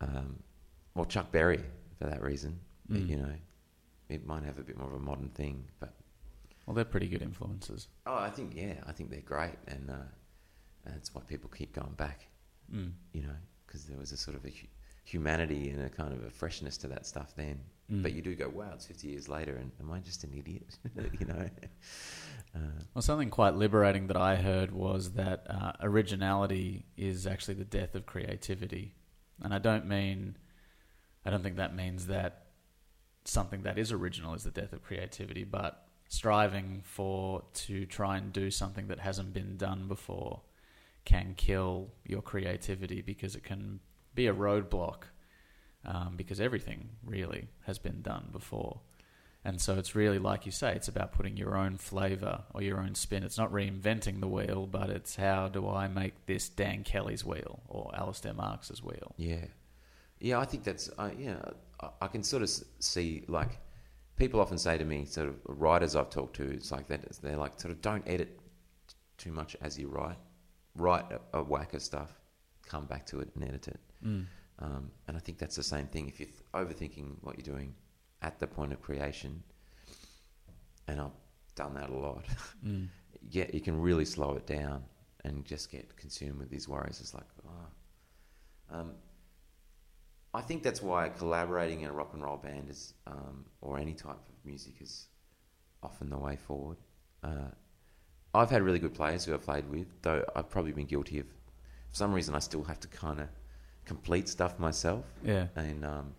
[0.00, 0.42] um,
[0.94, 1.62] or Chuck Berry
[1.98, 2.58] for that reason.
[2.90, 3.08] Mm.
[3.08, 3.34] You know,
[4.08, 5.94] it might have a bit more of a modern thing, but
[6.66, 7.88] Well, they're pretty good influences.
[8.06, 9.94] oh, I think yeah, I think they're great, and uh,
[10.84, 12.26] that's why people keep going back.
[12.74, 12.92] Mm.
[13.12, 14.66] You know, because there was a sort of a hu-
[15.04, 17.60] humanity and a kind of a freshness to that stuff then.
[17.90, 18.02] Mm.
[18.02, 20.76] But you do go, wow, it's 50 years later, and am I just an idiot?
[21.20, 21.48] you know?
[22.52, 22.58] Uh,
[22.94, 27.94] Well, something quite liberating that I heard was that uh, originality is actually the death
[27.94, 28.96] of creativity,
[29.40, 30.36] and I don't mean,
[31.24, 32.46] I don't think that means that
[33.24, 38.32] something that is original is the death of creativity, but striving for to try and
[38.32, 40.40] do something that hasn't been done before
[41.04, 43.80] can kill your creativity because it can
[44.14, 45.04] be a roadblock
[45.84, 48.80] um, because everything really has been done before.
[49.44, 52.80] And so it's really, like you say, it's about putting your own flavour or your
[52.80, 53.22] own spin.
[53.22, 57.60] It's not reinventing the wheel, but it's how do I make this Dan Kelly's wheel
[57.68, 59.14] or Alistair Marks's wheel?
[59.16, 59.44] Yeah,
[60.18, 60.40] yeah.
[60.40, 61.36] I think that's uh, yeah.
[62.00, 63.60] I can sort of see like
[64.16, 67.00] people often say to me, sort of writers I've talked to, it's like that.
[67.22, 68.38] They're like sort of don't edit
[69.18, 70.18] too much as you write.
[70.74, 72.12] Write a, a whack of stuff,
[72.66, 73.80] come back to it and edit it.
[74.04, 74.26] Mm.
[74.58, 76.08] Um, and I think that's the same thing.
[76.08, 77.74] If you're th- overthinking what you're doing
[78.22, 79.42] at the point of creation,
[80.88, 81.10] and I've
[81.54, 82.24] done that a lot,
[82.64, 82.88] Mm.
[83.30, 84.82] yeah, you can really slow it down
[85.24, 87.00] and just get consumed with these worries.
[87.00, 88.78] It's like, oh.
[88.78, 88.92] Um,
[90.34, 93.94] I think that's why collaborating in a rock and roll band is, um, or any
[93.94, 95.08] type of music, is
[95.82, 96.76] often the way forward.
[97.22, 97.48] Uh,
[98.34, 101.26] I've had really good players who I've played with, though I've probably been guilty of,
[101.26, 103.28] for some reason, I still have to kind of
[103.86, 105.46] complete stuff myself Yeah.
[105.56, 106.14] and um,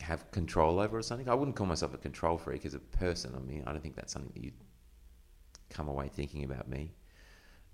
[0.00, 1.28] have control over or something.
[1.28, 3.34] I wouldn't call myself a control freak as a person.
[3.34, 4.54] I mean, I don't think that's something that you'd
[5.70, 6.92] come away thinking about me.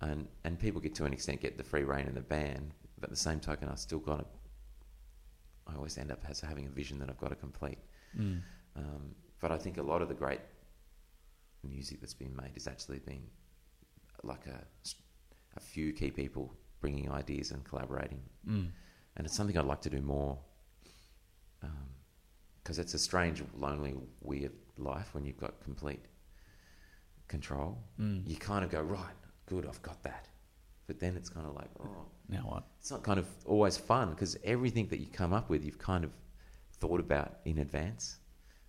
[0.01, 3.05] And and people get to an extent get the free reign in the band, but
[3.05, 4.25] at the same token, I still got to.
[5.66, 7.79] I always end up as having a vision that I've got to complete.
[8.18, 8.42] Mm.
[8.77, 10.40] Um, but I think a lot of the great
[11.62, 13.22] music that's been made has actually been
[14.22, 14.64] like a,
[15.57, 18.70] a few key people bringing ideas and collaborating Mm.
[19.16, 20.38] and it's something I'd like to do more.
[22.62, 26.03] Because it's a strange, lonely, weird life when you've got complete
[27.29, 27.79] control.
[28.00, 28.27] Mm.
[28.27, 29.14] You kind of go right,
[29.46, 30.29] good, I've got that,
[30.87, 32.64] but then it's kind of like, oh, Now what?
[32.81, 36.05] it's not kind of always fun because everything that you come up with, you've kind
[36.05, 36.11] of
[36.79, 38.18] thought about in advance.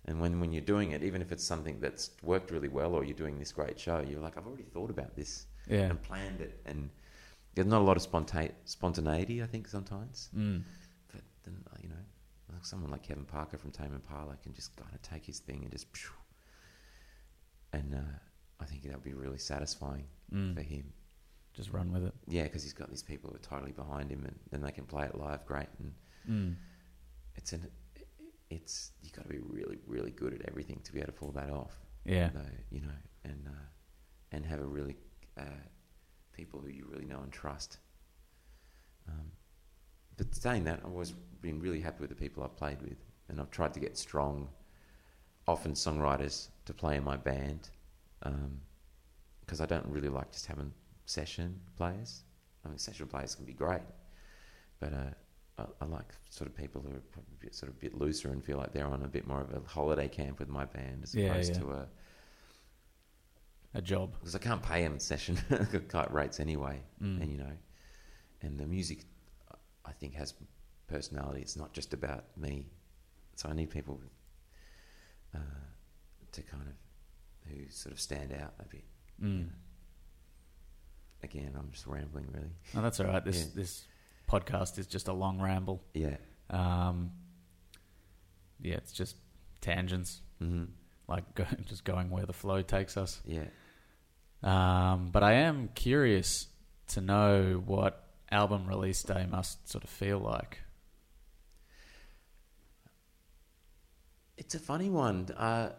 [0.06, 3.02] And when, when you're doing it, even if it's something that's worked really well or
[3.04, 5.90] you're doing this great show, you're like, I've already thought about this Yeah.
[5.90, 6.60] and planned it.
[6.64, 6.90] And
[7.54, 10.28] there's not a lot of sponta- spontaneity, I think, sometimes.
[10.36, 10.62] Mm.
[11.12, 11.96] But then, uh, you know,
[12.52, 15.62] like someone like Kevin Parker from Tame Impala can just kind of take his thing
[15.62, 16.10] and just, phew.
[17.72, 17.98] and uh,
[18.60, 20.54] I think that would be really satisfying Mm.
[20.54, 20.92] for him.
[21.56, 22.14] Just run with it.
[22.28, 24.84] Yeah, because he's got these people who are totally behind him, and then they can
[24.84, 25.68] play it live great.
[25.78, 25.94] And
[26.28, 26.56] Mm.
[27.36, 27.66] it's an,
[28.50, 31.32] it's you got to be really, really good at everything to be able to pull
[31.32, 31.78] that off.
[32.04, 32.28] Yeah.
[32.34, 33.66] Though, you know, and uh,
[34.32, 34.96] and have a really
[35.38, 35.62] uh,
[36.32, 37.78] people who you really know and trust.
[39.08, 39.30] Um,
[40.16, 43.40] but saying that, I've always been really happy with the people I've played with, and
[43.40, 44.48] I've tried to get strong,
[45.46, 47.70] often songwriters to play in my band,
[49.40, 50.72] because I don't really like just having
[51.06, 52.22] session players.
[52.64, 53.82] I mean, session players can be great,
[54.80, 55.10] but uh,
[55.58, 57.02] I, I like sort of people who are
[57.40, 59.52] bit, sort of a bit looser and feel like they're on a bit more of
[59.54, 61.60] a holiday camp with my band as Yeah, opposed yeah.
[61.60, 61.88] to a
[63.74, 64.12] A job.
[64.18, 65.36] because I can't pay them session
[65.88, 67.22] kite rates anyway, Mm.
[67.22, 67.52] and you know,
[68.42, 69.04] and the music
[69.84, 70.34] I think has
[70.88, 71.40] personality.
[71.40, 72.66] It's not just about me,
[73.36, 74.00] so I need people
[75.34, 75.38] uh,
[76.32, 76.74] to kind of
[77.48, 78.84] who sort of stand out a bit.
[79.22, 79.48] Mm.
[81.26, 82.50] Again, I'm just rambling, really.
[82.72, 83.24] No, that's all right.
[83.24, 83.50] This Yeah.
[83.56, 83.84] this
[84.30, 85.82] podcast is just a long ramble.
[85.92, 86.16] Yeah.
[86.50, 87.10] Um,
[88.60, 89.16] yeah, it's just
[89.60, 90.64] tangents, hmm
[91.08, 93.20] like go, just going where the flow takes us.
[93.26, 93.44] Yeah.
[94.42, 96.46] Um, but I am curious
[96.88, 100.60] to know what album release day must sort of feel like.
[104.36, 105.26] It's a funny one.
[105.36, 105.72] Uh,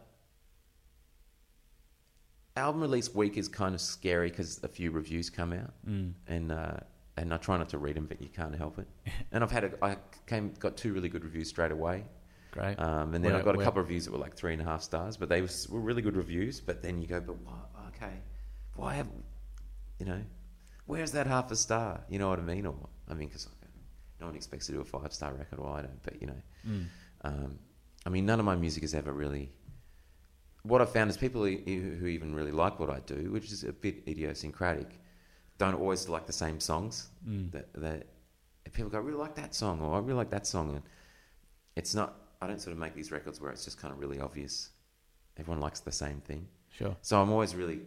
[2.58, 6.14] album release week is kind of scary because a few reviews come out, Mm.
[6.28, 6.78] and uh,
[7.18, 8.88] and I try not to read them, but you can't help it.
[9.32, 12.04] and I've had a, I came got two really good reviews straight away,
[12.52, 12.80] Great.
[12.80, 14.54] um, and then Where- I got a where- couple of reviews that were like three
[14.54, 16.60] and a half stars, but they was, were really good reviews.
[16.62, 17.36] But then you go, but?
[17.96, 18.14] Okay,
[18.76, 19.08] why have
[20.00, 20.22] you know?
[20.86, 22.02] Where's that half a star?
[22.10, 22.66] You know what I mean?
[22.66, 22.76] Or
[23.10, 23.48] I mean, because
[24.22, 26.02] no one expects to do a five star record, or I don't.
[26.04, 26.86] But you know, Mm.
[27.24, 27.60] um,
[28.06, 29.52] I mean, none of my music has ever really.
[30.68, 33.72] What I've found is people who, even really like what I do, which is a
[33.74, 35.00] bit idiosyncratic,
[35.58, 37.10] don't always like the same songs.
[37.28, 37.52] Mm.
[37.52, 38.08] That, that
[38.74, 40.84] people go, I really like that song, or I really like that song, and
[41.76, 42.14] it's not.
[42.42, 44.70] I don't sort of make these records where it's just kind of really obvious.
[45.38, 46.96] Everyone likes the same thing, Sure.
[47.02, 47.80] so I'm always really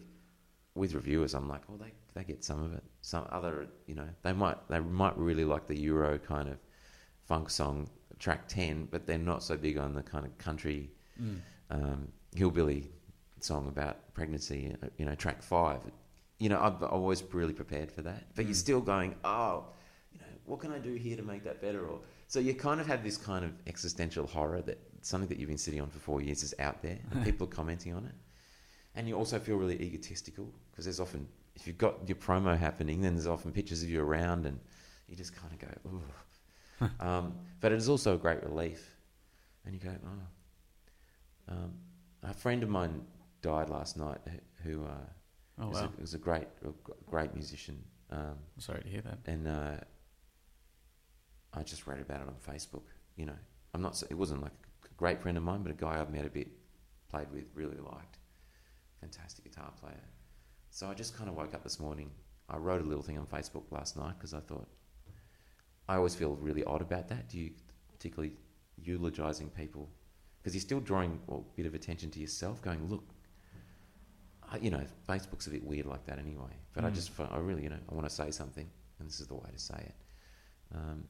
[0.75, 1.35] with reviewers.
[1.35, 2.83] I'm like, well, they they get some of it.
[3.03, 6.57] Some other, you know, they might they might really like the Euro kind of
[7.29, 7.89] funk song
[8.19, 10.91] track ten, but they're not so big on the kind of country
[11.21, 11.41] Mm.
[11.71, 12.91] um, hillbilly
[13.41, 15.81] song about pregnancy, you know, track five.
[16.39, 19.65] You know, I've always really prepared for that, but you're still going, oh,
[20.13, 21.87] you know, what can I do here to make that better?
[21.87, 25.49] Or so you kind of have this kind of existential horror that something that you've
[25.49, 28.15] been sitting on for four years is out there, and people are commenting on it,
[28.95, 33.03] and you also feel really egotistical because there's often if you've got your promo happening,
[33.03, 34.59] then there's often pictures of you around, and
[35.09, 36.91] you just kind of go, ooh.
[37.07, 38.97] um, but it is also a great relief,
[39.65, 41.53] and you go, oh.
[41.53, 41.75] Um,
[42.23, 43.03] a friend of mine
[43.43, 44.19] died last night
[44.65, 44.89] who uh,
[45.63, 45.91] Oh was, wow.
[45.97, 46.47] a, was a great,
[47.07, 49.19] great musician, um, Sorry to hear that.
[49.27, 49.77] and uh,
[51.53, 52.83] I just read about it on Facebook.
[53.17, 53.37] You know,
[53.75, 54.03] I'm not.
[54.11, 54.53] It wasn't like
[54.85, 56.49] a great friend of mine, but a guy I've met a bit,
[57.11, 58.19] played with, really liked,
[59.01, 60.01] fantastic guitar player.
[60.71, 62.11] So I just kind of woke up this morning.
[62.49, 64.69] I wrote a little thing on Facebook last night because I thought
[65.89, 67.29] I always feel really odd about that.
[67.29, 67.51] Do you
[67.93, 68.33] particularly
[68.83, 69.91] eulogizing people
[70.41, 73.05] because you're still drawing well, a bit of attention to yourself, going, look,
[74.51, 76.51] I, you know, Facebook's a bit weird like that anyway.
[76.73, 76.95] But I Mm.
[76.95, 79.49] just, I really, you know, I want to say something, and this is the way
[79.53, 79.95] to say it.
[80.75, 81.05] Um,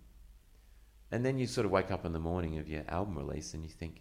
[1.13, 3.63] and then you sort of wake up in the morning of your album release, and
[3.63, 4.01] you think,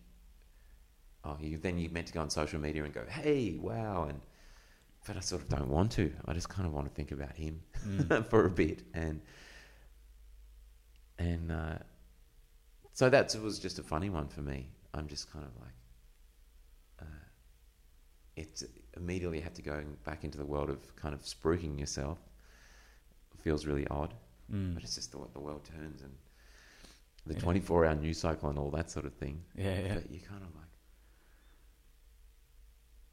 [1.23, 4.19] oh, you then you're meant to go on social media and go, hey, wow, and
[5.07, 6.13] but I sort of don't want to.
[6.25, 8.25] I just kind of want to think about him Mm.
[8.29, 9.21] for a bit, and
[11.17, 11.77] and uh,
[12.93, 14.69] so that was just a funny one for me.
[14.93, 15.73] I'm just kind of like,
[17.01, 17.25] uh,
[18.35, 18.63] it's
[18.97, 22.17] immediately have to go back into the world of kind of spruiking yourself.
[23.43, 24.13] feels really odd,
[24.51, 24.73] Mm.
[24.73, 26.13] but it's just the way the world turns and
[27.25, 27.39] the Yeah.
[27.39, 29.45] 24 hour news cycle and all that sort of thing.
[29.55, 29.93] Yeah, yeah.
[29.95, 30.67] But you kind of like,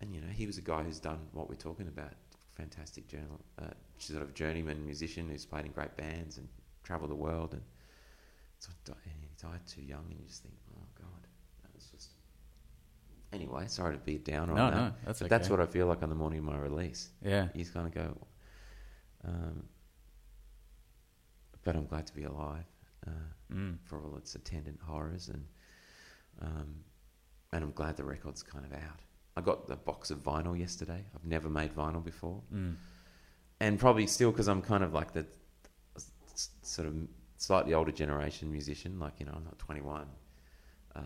[0.00, 2.12] and you know, he was a guy who's done what we're talking about.
[2.56, 6.48] Fantastic journal, uh, sort of journeyman musician who's played in great bands and
[6.82, 7.62] travelled the world, and
[8.58, 8.72] so
[9.04, 11.26] he died too young, and you just think, oh god,
[11.62, 12.10] that was just.
[13.36, 14.76] Anyway, sorry to be a downer No, on that.
[14.80, 15.28] no, that's okay.
[15.28, 17.10] that's what I feel like on the morning of my release.
[17.22, 17.48] Yeah.
[17.72, 18.16] Kind of go,
[19.24, 19.62] um,
[21.64, 22.64] but I'm glad to be alive.
[23.06, 23.10] Uh,
[23.52, 23.78] Mm.
[23.84, 25.46] for all its attendant horrors and
[26.42, 26.74] um,
[27.52, 28.98] and I'm glad the record's kind of out.
[29.36, 31.04] I got the box of vinyl yesterday.
[31.14, 32.74] I've never made vinyl before, Mm.
[33.60, 35.26] and probably still because I'm kind of like the
[36.62, 36.94] sort of
[37.36, 38.98] slightly older generation musician.
[38.98, 40.08] Like you know, I'm not 21.
[40.96, 41.00] Uh,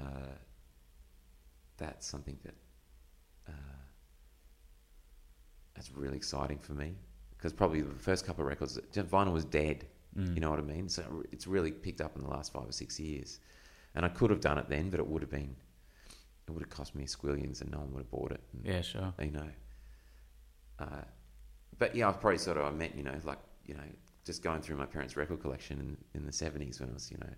[1.80, 2.54] that's something that
[3.48, 3.80] uh,
[5.74, 6.94] that's really exciting for me
[7.36, 9.86] because probably the first couple of records, vinyl was dead.
[10.16, 10.34] Mm.
[10.34, 10.88] You know what I mean?
[10.88, 13.40] So it's really picked up in the last five or six years.
[13.94, 15.56] And I could have done it then, but it would have been,
[16.46, 18.40] it would have cost me squillions and no one would have bought it.
[18.52, 19.14] And, Yeah, sure.
[19.22, 19.48] You know.
[20.78, 21.02] Uh,
[21.78, 23.80] but yeah, I've probably sort of, I meant, you know, like, you know,
[24.24, 27.16] just going through my parents' record collection in, in the 70s when I was, you
[27.18, 27.32] know,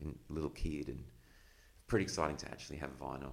[0.00, 1.02] in, a little kid and
[1.88, 3.32] pretty exciting to actually have vinyl.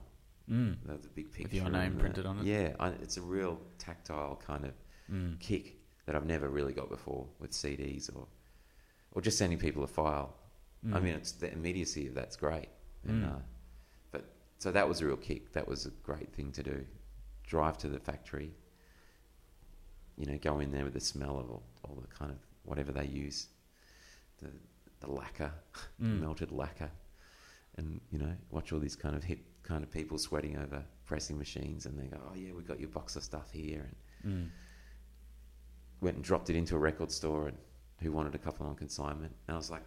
[0.49, 0.77] Mm.
[0.85, 1.43] The, the big picture.
[1.43, 2.45] With your name printed on it?
[2.45, 4.73] Yeah, I, it's a real tactile kind of
[5.11, 5.39] Mm.
[5.41, 5.75] kick
[6.05, 8.27] that I've never really got before with CDs or
[9.13, 10.33] or just sending people a file.
[10.85, 11.03] I Mm.
[11.03, 12.69] mean, it's the immediacy of that's great.
[13.03, 13.35] And, Mm.
[13.35, 13.39] uh,
[14.11, 14.23] but
[14.57, 15.51] so that was a real kick.
[15.51, 16.85] That was a great thing to do.
[17.43, 18.53] Drive to the factory.
[20.17, 22.91] You know, go in there with the smell of all, all the kind of whatever
[22.91, 23.47] they use,
[24.41, 24.51] the
[25.01, 25.51] the lacquer,
[25.99, 26.19] Mm.
[26.21, 26.91] melted lacquer,
[27.75, 29.39] and you know, watch all these kind of hip
[29.71, 32.89] kind of people sweating over pressing machines, and they go, "Oh yeah, we got your
[32.89, 33.89] box of stuff here,"
[34.23, 34.49] and Mm.
[36.01, 37.57] went and dropped it into a record store and
[38.01, 39.33] who wanted a couple on consignment.
[39.47, 39.83] And I was like,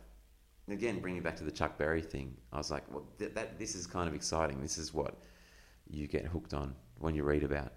[0.68, 3.75] again, bringing back to the Chuck Berry thing, I was like, well, th- that this
[3.75, 4.61] is kind of exciting.
[4.62, 5.18] This is what
[5.87, 7.73] you get hooked on when you read about,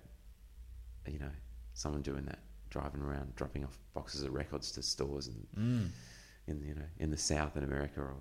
[1.07, 1.31] you know,
[1.73, 2.39] someone doing that,
[2.69, 5.89] driving around, dropping off boxes of records to stores and Mm.
[6.47, 8.15] in you know in the South in America, or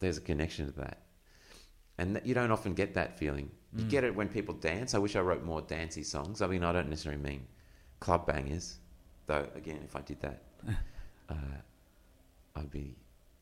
[0.00, 1.04] there's a connection to that.
[1.98, 3.50] And you don't often get that feeling.
[3.76, 3.90] You Mm.
[3.90, 4.94] get it when people dance.
[4.94, 6.40] I wish I wrote more dancey songs.
[6.40, 7.46] I mean, I don't necessarily mean
[8.00, 8.78] club bangers,
[9.26, 9.48] though.
[9.54, 10.42] Again, if I did that,
[11.28, 11.34] uh,
[12.56, 12.96] I'd be,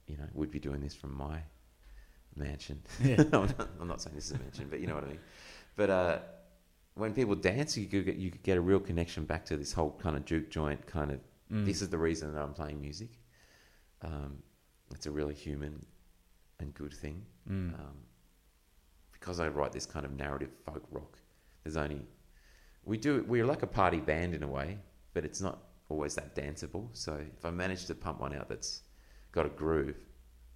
[0.06, 1.38] you know, would be doing this from my
[2.34, 2.82] mansion.
[3.02, 3.22] Yeah.
[3.32, 5.20] I'm, not, I'm not saying this is a mansion, but you know what I mean.
[5.76, 6.18] But uh,
[6.94, 9.72] when people dance, you could get, you could get a real connection back to this
[9.72, 11.20] whole kind of juke joint kind of.
[11.52, 11.64] Mm.
[11.66, 13.10] This is the reason that I'm playing music.
[14.02, 14.38] Um,
[14.92, 15.84] it's a really human
[16.58, 17.24] and good thing.
[17.48, 17.74] Mm.
[17.74, 17.96] Um,
[19.18, 21.18] because I write this kind of narrative folk rock,
[21.64, 22.02] there's only
[22.84, 24.78] we do we're like a party band in a way,
[25.14, 25.58] but it's not
[25.88, 26.88] always that danceable.
[26.92, 28.82] So if I manage to pump one out that's
[29.32, 29.96] got a groove,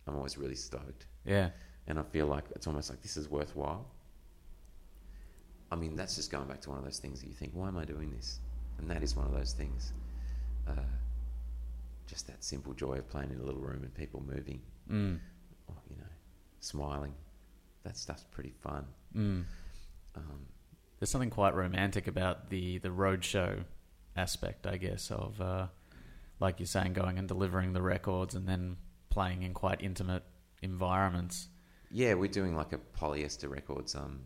[0.06, 1.50] I'm always really stoked, Yeah.
[1.86, 3.86] and I feel like it's almost like this is worthwhile.
[5.72, 7.68] I mean, that's just going back to one of those things that you think, why
[7.68, 8.40] am I doing this?
[8.78, 9.92] And that is one of those things.
[10.66, 10.72] Uh,
[12.08, 15.20] just that simple joy of playing in a little room and people moving, Mm.
[15.68, 16.08] or, you know,
[16.60, 17.14] smiling.
[17.84, 18.86] That stuff's pretty fun.
[19.16, 19.44] Mm.
[20.16, 20.46] Um,
[20.98, 23.64] there's something quite romantic about the the roadshow
[24.16, 25.66] aspect, I guess, of uh,
[26.40, 28.76] like you're saying, going and delivering the records and then
[29.08, 30.22] playing in quite intimate
[30.62, 31.48] environments.
[31.90, 34.20] Yeah, we're doing like a polyester records um,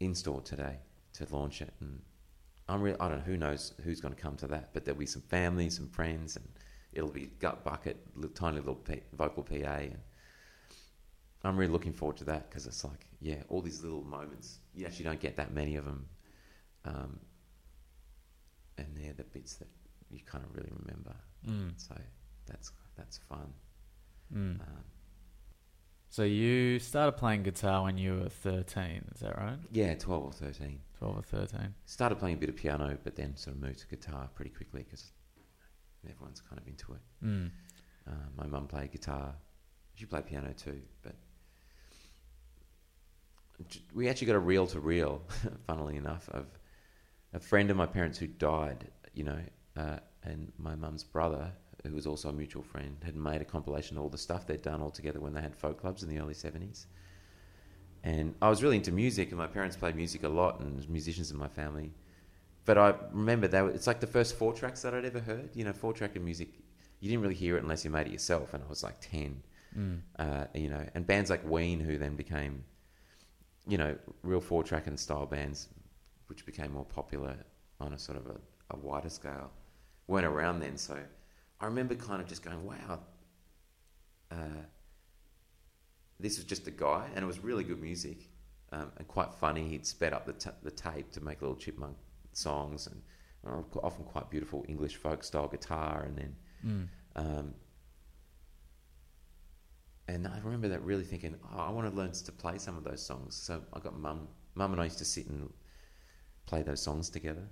[0.00, 0.78] in store today
[1.14, 2.00] to launch it, and
[2.68, 2.96] I'm real.
[3.00, 5.22] I don't know who knows who's going to come to that, but there'll be some
[5.22, 6.48] family, some friends, and
[6.92, 9.98] it'll be gut bucket, little, tiny little P, vocal PA, and
[11.48, 14.58] I'm really looking forward to that because it's like, yeah, all these little moments.
[14.74, 16.06] You actually don't get that many of them,
[16.84, 17.18] um,
[18.76, 19.68] and they're the bits that
[20.10, 21.14] you kind of really remember.
[21.46, 21.72] Mm.
[21.76, 21.94] So
[22.46, 23.52] that's that's fun.
[24.32, 24.60] Mm.
[24.60, 24.84] Um,
[26.10, 29.58] So you started playing guitar when you were 13, is that right?
[29.72, 30.80] yeah, twelve or thirteen.
[30.98, 31.74] 12 or 13.
[31.86, 34.82] Started playing a bit of piano, but then sort of moved to guitar pretty quickly
[34.82, 35.12] because
[36.10, 37.00] everyone's kind of into it.
[37.24, 37.50] Mm.
[38.06, 39.34] Uh, my mum played guitar.
[39.94, 41.14] She played piano too, but
[43.94, 45.22] we actually got a reel to reel,
[45.66, 46.46] funnily enough, of
[47.32, 49.38] a friend of my parents who died, you know,
[49.76, 51.52] uh, and my mum's brother,
[51.86, 54.62] who was also a mutual friend, had made a compilation of all the stuff they'd
[54.62, 56.86] done all together when they had folk clubs in the early 70s.
[58.04, 61.30] And I was really into music, and my parents played music a lot, and musicians
[61.30, 61.92] in my family.
[62.64, 65.50] But I remember that it's like the first four tracks that I'd ever heard.
[65.54, 66.48] You know, four track of music,
[67.00, 69.42] you didn't really hear it unless you made it yourself, and I was like 10
[69.76, 70.00] Mm.
[70.18, 72.64] uh, you know, and bands like Ween, who then became,
[73.68, 75.68] you know, real four track and style bands,
[76.26, 77.36] which became more popular
[77.80, 78.36] on a sort of a,
[78.70, 79.50] a wider scale,
[80.06, 80.76] weren't around then.
[80.76, 80.98] So
[81.60, 83.00] I remember kind of just going, wow,
[84.32, 84.64] uh,
[86.18, 88.28] this was just a guy, and it was really good music
[88.72, 89.68] um, and quite funny.
[89.68, 91.96] He'd sped up the, t- the tape to make little chipmunk
[92.32, 93.02] songs and
[93.82, 96.36] often quite beautiful English folk style guitar, and then.
[96.66, 96.88] Mm.
[97.16, 97.54] Um,
[100.08, 102.82] and I remember that really thinking, oh, I want to learn to play some of
[102.84, 103.34] those songs.
[103.36, 105.50] So I got mum, mum and I used to sit and
[106.46, 107.46] play those songs together.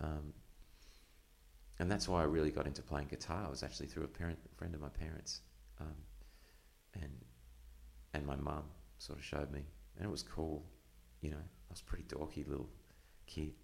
[0.00, 0.32] Um,
[1.78, 3.44] and that's why I really got into playing guitar.
[3.46, 5.40] It was actually through a parent, friend of my parents,
[5.80, 5.96] um,
[6.94, 7.12] and
[8.14, 8.64] and my mum
[8.98, 9.64] sort of showed me,
[9.96, 10.64] and it was cool.
[11.22, 12.68] You know, I was a pretty dorky little
[13.26, 13.54] kid,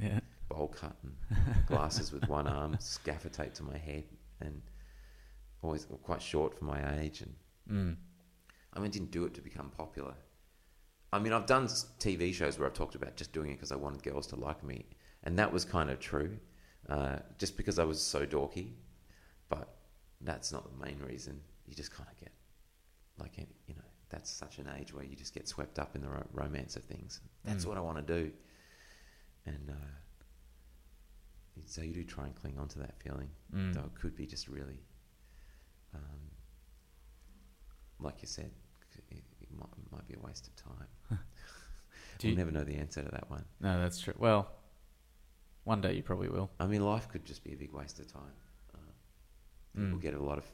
[0.00, 0.20] Yeah.
[0.48, 1.14] bowl cut and
[1.66, 4.04] glasses with one arm, scaffer tape to my head,
[4.40, 4.62] and
[5.62, 7.20] always quite short for my age.
[7.20, 7.34] And
[7.70, 7.96] Mm.
[8.72, 10.14] I mean, I didn't do it to become popular.
[11.12, 11.66] I mean, I've done
[11.98, 14.62] TV shows where I've talked about just doing it because I wanted girls to like
[14.62, 14.84] me,
[15.24, 16.38] and that was kind of true,
[16.88, 18.72] uh, just because I was so dorky.
[19.48, 19.74] But
[20.20, 21.40] that's not the main reason.
[21.66, 22.32] You just kind of get,
[23.18, 26.08] like, you know, that's such an age where you just get swept up in the
[26.08, 27.20] ro- romance of things.
[27.44, 27.68] That's Mm.
[27.68, 28.32] what I want to do,
[29.46, 29.74] and uh,
[31.66, 33.72] so you do try and cling on to that feeling, Mm.
[33.74, 34.80] though it could be just really,
[35.94, 36.30] um,
[38.00, 38.50] like you said,
[39.10, 41.18] it, it might, it might be a waste of time.
[42.22, 43.44] We'll you- never know the answer to that one.
[43.60, 44.14] No, that's true.
[44.18, 44.50] Well,
[45.62, 46.50] one day you probably will.
[46.58, 48.34] I mean, life could just be a big waste of time.
[48.74, 48.78] Uh,
[49.80, 50.02] people Mm.
[50.02, 50.44] get a lot of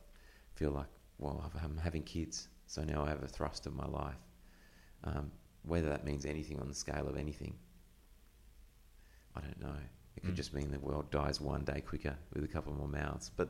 [0.57, 0.88] feel like,
[1.18, 4.18] well, I'm having kids, so now I have a thrust of my life.
[5.05, 5.30] Um,
[5.62, 7.55] whether that means anything on the scale of anything,
[9.34, 9.76] I don't know.
[10.16, 10.36] It could Mm.
[10.36, 13.30] just mean the world dies one day quicker with a couple more mouths.
[13.34, 13.49] But,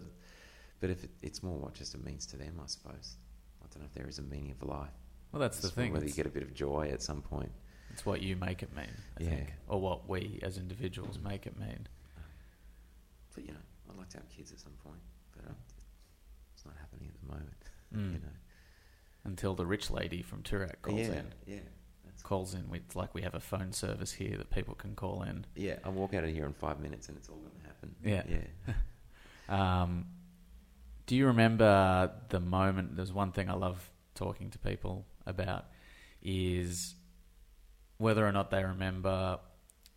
[0.81, 3.17] but if it, it's more what just it means to them, I suppose.
[3.75, 4.89] Don't know if there is a meaning of life.
[5.33, 5.93] Well, that's the thing.
[5.93, 7.51] Whether you get a bit of joy at some point.
[7.91, 8.87] it's what you make it mean,
[9.19, 9.31] I Yeah.
[9.31, 11.89] think, or what we as individuals make it mean.
[13.35, 13.59] But you know,
[13.91, 15.01] I'd like to have kids at some point,
[15.37, 15.57] but um,
[16.55, 17.51] it's not happening at the moment.
[17.95, 18.13] Mm.
[18.15, 18.33] You know.
[19.23, 21.27] Until the rich lady from Toorak calls yeah, in.
[21.47, 21.57] yeah,
[22.05, 22.69] that's Calls in.
[22.69, 25.47] We, it's like we have a phone service here that people can call in.
[25.55, 25.77] yeah.
[25.85, 27.95] I'll walk out of here in five minutes, and it's all going to happen.
[28.05, 28.23] Yeah.
[28.69, 28.75] yeah.
[29.83, 30.07] Um,
[31.07, 32.97] do you remember the moment?
[32.97, 35.67] There's one thing I love talking to people about
[36.23, 36.95] is
[37.99, 39.39] whether or not they remember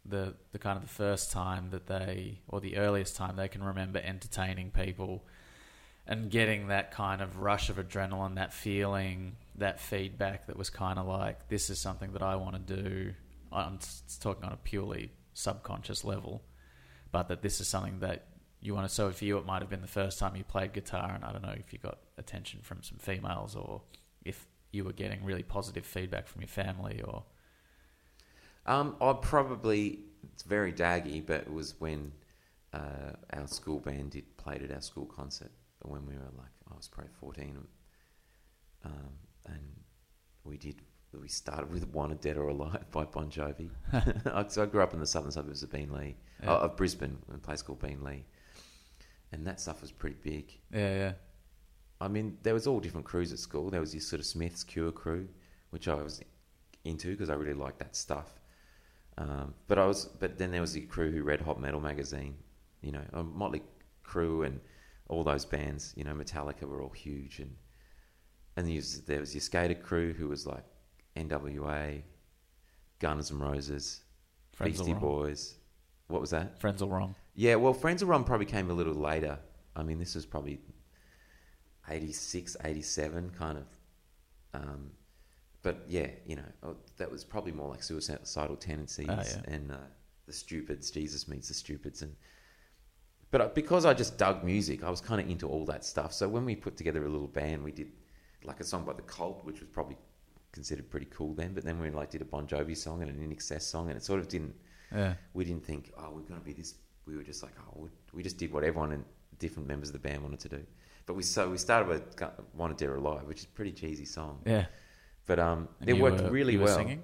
[0.06, 3.64] the the kind of the first time that they or the earliest time they can
[3.64, 5.26] remember entertaining people
[6.06, 10.98] and getting that kind of rush of adrenaline, that feeling, that feedback that was kind
[10.98, 13.14] of like this is something that I want to do.
[13.52, 13.80] I'm
[14.22, 16.44] talking on a purely subconscious level,
[17.12, 18.27] but that this is something that
[18.62, 18.94] you want to.
[18.94, 21.32] So for you, it might have been the first time you played guitar, and I
[21.32, 23.82] don't know if you got attention from some females or
[24.26, 27.24] if you were getting really positive feedback from your family or.
[28.66, 30.00] Um, I probably
[30.34, 32.12] it's very daggy, but it was when
[32.74, 35.52] uh, our school band did played at our school concert
[35.84, 37.58] when we were like I was probably fourteen,
[38.84, 39.12] um,
[39.46, 39.62] and
[40.44, 40.82] we did.
[41.20, 43.70] We started with "Wanted Dead or Alive" by Bon Jovi.
[44.52, 46.52] so I grew up in the southern suburbs of Beenleigh, Yeah.
[46.52, 48.24] oh, of Brisbane, in a place called Beenleigh,
[49.32, 50.58] and that stuff was pretty big.
[50.72, 51.12] Yeah, yeah.
[52.00, 53.70] I mean, there was all different crews at school.
[53.70, 55.28] There was this sort of Smith's Cure crew,
[55.72, 56.22] which I was
[56.86, 58.40] into because I really liked that stuff.
[59.18, 62.36] Um, but I was, but then there was the crew who read Hot Metal magazine,
[62.82, 63.64] you know, uh, Motley
[64.06, 64.60] Crue and
[65.10, 65.94] all those bands.
[65.98, 67.56] You know, Metallica were all huge, and
[68.56, 70.64] and there was, there was your skater crew who was like
[71.16, 72.04] NWA,
[73.00, 74.02] Guns N' Roses,
[74.52, 74.94] Friends Beastie.
[74.94, 75.56] Boys.
[76.08, 76.60] What was that?
[76.60, 77.16] Friends all wrong.
[77.40, 79.38] Yeah, well, Friends of Ron probably came a little later.
[79.76, 80.60] I mean, this was probably
[81.88, 83.66] 86, 87, kind of.
[84.54, 84.90] Um,
[85.62, 89.54] but yeah, you know, oh, that was probably more like suicidal tendencies Oh, yeah.
[89.54, 89.76] and uh,
[90.26, 90.90] the stupids.
[90.92, 92.16] Jesus meets the stupids, and
[93.30, 96.14] but because I just dug music, I was kind of into all that stuff.
[96.14, 97.92] So when we put together a little band, we did
[98.46, 99.98] like a song by the Cult, which was probably
[100.54, 101.54] considered pretty cool then.
[101.54, 104.04] But then we like did a Bon Jovi song and an INXS song, and it
[104.04, 104.56] sort of didn't
[104.94, 105.16] Yeah.
[105.34, 106.76] we didn't think, oh, we're going to be this.
[107.08, 109.06] We were just like, oh, we- just did what everyone and
[109.40, 110.66] different members of the band wanted to do.
[111.06, 112.22] But we so we started with
[112.54, 114.66] "Wanted Dead or Alive," which is a pretty cheesy song, Yeah.
[115.26, 116.76] but um, And it worked were- really you were well.
[116.76, 117.04] singing?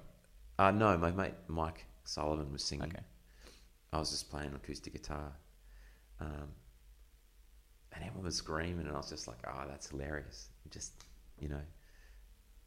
[0.58, 2.88] Uh, no, my mate Mike Sullivan was singing.
[2.92, 3.02] Okay.
[3.92, 5.32] I was just playing acoustic guitar,
[6.20, 6.48] um,
[7.92, 10.48] and everyone was screaming, and I was just like, oh, that's hilarious.
[10.70, 10.92] Just
[11.38, 11.62] you know,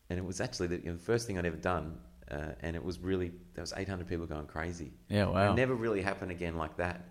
[0.10, 2.00] and it was actually the, you know, the first thing I'd ever done,
[2.32, 4.92] uh, and it was really there was 800 people going crazy.
[5.10, 5.26] Yeah.
[5.28, 5.52] Wow.
[5.52, 7.06] It never really happened again like that,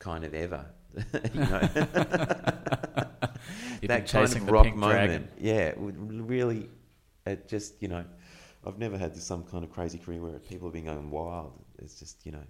[0.00, 0.66] kind of ever.
[0.96, 1.00] you
[1.40, 1.60] know,
[3.82, 4.90] that kind chasing of rock moment.
[4.90, 5.28] dragon.
[5.38, 6.68] Yeah, really,
[7.26, 8.04] it just you know,
[8.66, 11.52] I've never had some kind of crazy career where people have been going wild.
[11.78, 12.42] It's just you know,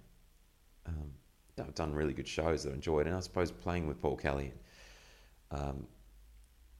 [0.87, 1.11] um,
[1.59, 4.51] I've done really good shows that I enjoyed, and I suppose playing with Paul Kelly,
[5.51, 5.85] um,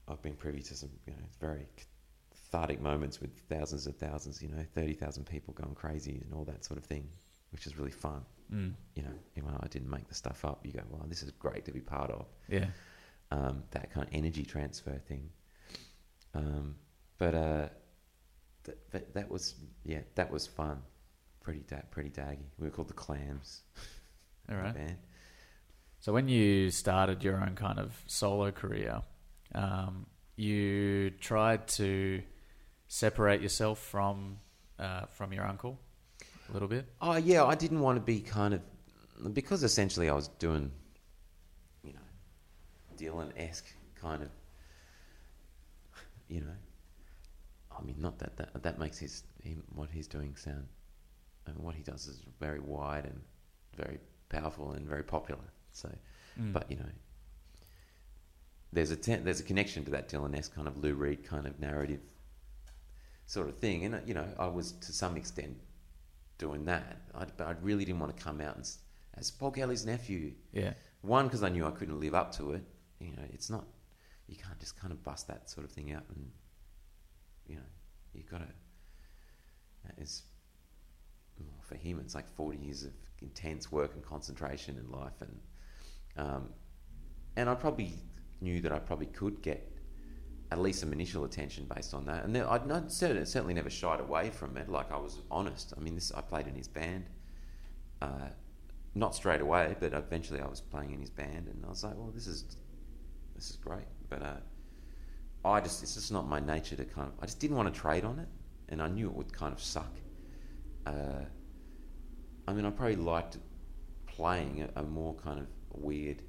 [0.08, 1.68] I've been privy to some you know very
[2.32, 6.46] cathartic moments with thousands and thousands, you know, thirty thousand people going crazy and all
[6.46, 7.08] that sort of thing,
[7.52, 8.74] which is really fun Mm.
[8.96, 11.32] you know, even though I didn't make the stuff up, you go, wow, this is
[11.32, 12.26] great to be part of.
[12.50, 12.66] Yeah.
[13.32, 15.30] Um, that kind of energy transfer thing.
[16.34, 16.76] Um,
[17.18, 17.70] but uh,
[18.66, 20.82] th- that, that was, yeah, that was fun.
[21.42, 22.44] Pretty da- pretty daggy.
[22.60, 23.62] We were called the Clams.
[24.52, 24.74] All right.
[24.76, 24.98] band.
[26.02, 29.02] So when you started your own kind of solo career,
[29.56, 32.22] um, you tried to
[32.88, 34.40] separate yourself from
[34.78, 35.80] uh, from your uncle
[36.52, 36.86] a little bit.
[37.02, 38.62] Oh yeah, I didn't want to be kind of
[39.34, 40.72] because essentially I was doing,
[41.84, 42.00] you know,
[42.98, 43.68] Dylan esque
[44.00, 44.30] kind of,
[46.28, 46.56] you know.
[47.78, 50.68] I mean, not that that that makes his him, what he's doing sound.
[51.48, 53.20] I mean, what he does is very wide and
[53.76, 54.00] very
[54.30, 55.42] powerful and very popular.
[55.74, 55.90] So,
[56.40, 56.54] Mm.
[56.54, 56.86] but you know,
[58.72, 61.46] there's a ten, there's a connection to that Dylan esque kind of Lou Reed kind
[61.46, 62.00] of narrative
[63.26, 65.58] sort of thing, and you know, I was to some extent
[66.42, 66.98] doing that.
[67.16, 68.68] I, but I really didn't want to come out and,
[69.16, 70.34] as Paul Kelly's nephew.
[70.52, 70.74] Yeah.
[71.02, 72.64] One, because I knew I couldn't live up to it.
[73.00, 73.66] You know, it's not,
[74.28, 76.30] you can't just kind of bust that sort of thing out and,
[77.48, 77.70] you know,
[78.14, 78.48] you've got to,
[79.98, 80.24] it's,
[81.40, 85.22] well, for him, it's like 40 years of intense work and concentration in life.
[85.22, 85.40] And,
[86.18, 86.50] um,
[87.36, 87.94] and I probably
[88.42, 89.71] knew that I probably could get
[90.52, 92.26] at least some initial attention based on that.
[92.26, 94.70] And then I'd certainly, certainly never shied away from it.
[94.70, 95.74] Like I was honest.
[95.78, 97.06] I mean, this I played in his band,
[98.02, 98.30] uh,
[98.94, 101.96] not straight away, but eventually I was playing in his band, and I was like,
[101.96, 102.58] well, this is
[103.36, 103.88] this is great.
[104.10, 107.14] But uh, I just it's just not my nature to kind of.
[107.22, 108.28] I just didn't want to trade on it,
[108.68, 109.94] and I knew it would kind of suck.
[110.86, 111.24] Uh,
[112.46, 113.38] I mean, I probably liked
[114.06, 116.22] playing a, a more kind of weird,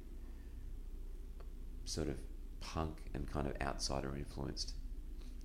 [1.83, 2.15] sort of
[2.63, 4.73] punk and kind of outsider influenced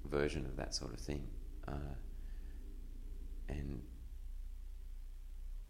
[0.08, 1.26] version of that sort of thing.
[1.66, 1.72] Uh,
[3.48, 3.82] and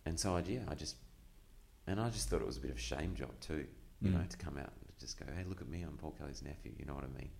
[0.06, 0.96] and so I yeah I just
[1.86, 3.64] and I just thought it was a bit of a shame job too,
[4.02, 4.28] you know, Mm.
[4.28, 6.72] to come out and just go, hey, look at me, I'm Paul Kelly's nephew.
[6.78, 7.30] You know what I mean?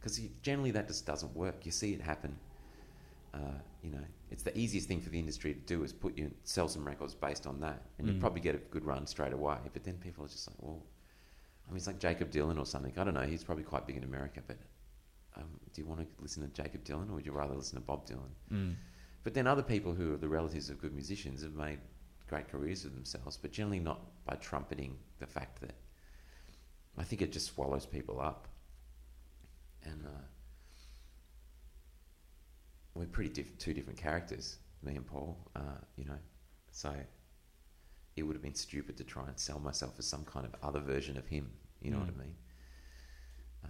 [0.00, 1.64] Because generally that just doesn't work.
[1.64, 2.36] You see it happen.
[3.32, 3.38] Uh,
[3.82, 6.66] you know, it's the easiest thing for the industry to do is put you sell
[6.68, 8.20] some records based on that, and you Mm.
[8.20, 9.58] probably get a good run straight away.
[9.72, 10.82] But then people are just like, well,
[11.66, 12.92] I mean, it's like Jakob Dylan or something.
[12.96, 13.22] I don't know.
[13.22, 14.58] He's probably quite big in America, but
[15.36, 17.84] um, do you want to listen to Jakob Dylan or would you rather listen to
[17.84, 18.30] Bob Dylan?
[18.52, 18.74] Mm.
[19.22, 21.78] But then other people who are the relatives of good musicians have made
[22.28, 25.74] great careers of themselves, but generally not by trumpeting the fact that
[26.98, 28.48] I think it just swallows people up.
[29.84, 30.24] And uh,
[32.94, 36.18] we're pretty diff- two different characters, me and Paul, uh, you know.
[36.70, 36.94] So
[38.16, 40.80] it would have been stupid to try and sell myself as some kind of other
[40.80, 41.50] version of him,
[41.80, 42.06] you know Mm.
[42.06, 42.34] what I mean?
[43.64, 43.68] Uh,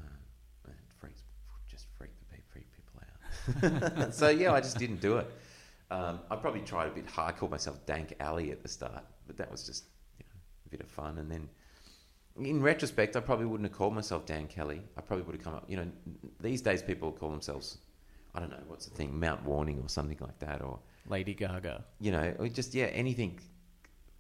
[0.67, 1.23] and it freaks,
[1.69, 4.15] just freak the freak people out.
[4.21, 5.27] so yeah, I just didn't do it.
[5.91, 9.37] Um, I probably tried a bit hard, called myself Dank Alley at the start, but
[9.37, 9.85] that was just
[10.19, 11.19] you know a bit of fun.
[11.19, 11.49] And then,
[12.41, 14.83] in retrospect, I probably wouldn't have called myself Dan Kelly.
[14.97, 15.65] I probably would have come up.
[15.69, 15.87] You know,
[16.41, 17.79] these days people call themselves,
[18.35, 21.85] I don't know what's the thing, Mount Warning or something like that, or Lady Gaga.
[22.01, 23.39] you know, or just yeah, anything.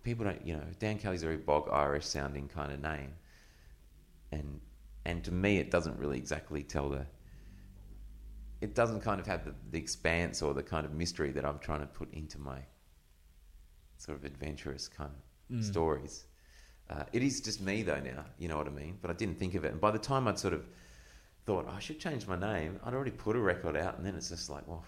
[0.04, 3.14] People don't, you know, Dan Kelly's a very bog Irish sounding kind of name,
[4.30, 4.60] and
[5.06, 7.06] and to me, it doesn't really exactly tell the.
[8.60, 11.58] It doesn't kind of have the, the expanse or the kind of mystery that I'm
[11.58, 12.60] trying to put into my
[13.98, 15.16] sort of adventurous kind of
[15.50, 15.62] Mm.
[15.62, 16.24] stories.
[16.88, 18.98] Uh, it is just me though now, you know what I mean.
[19.02, 20.66] But I didn't think of it, and by the time I'd sort of
[21.44, 24.14] thought "Oh, I should change my name, I'd already put a record out, and then
[24.14, 24.84] it's just like, well,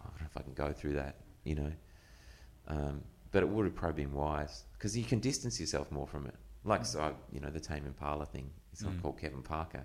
[0.00, 1.72] I don't know if I can go through that, you know.
[2.66, 3.02] Um,
[3.32, 6.34] but it would have probably been wise because you can distance yourself more from it.
[6.64, 8.50] Like, so you know, the Tame Impala thing.
[8.72, 9.02] It's not Mm.
[9.02, 9.84] called Kevin Parker.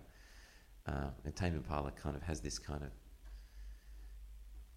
[0.85, 2.91] Uh, and Tame Impala kind of has this kind of.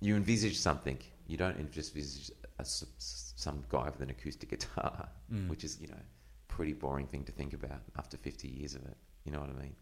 [0.01, 0.99] You envisage something.
[1.27, 5.49] You don't just envisage a some guy with an acoustic guitar, Mm.
[5.49, 6.01] which is, you know,
[6.49, 8.97] pretty boring thing to think about after 50 years of it.
[9.25, 9.77] You know what I mean?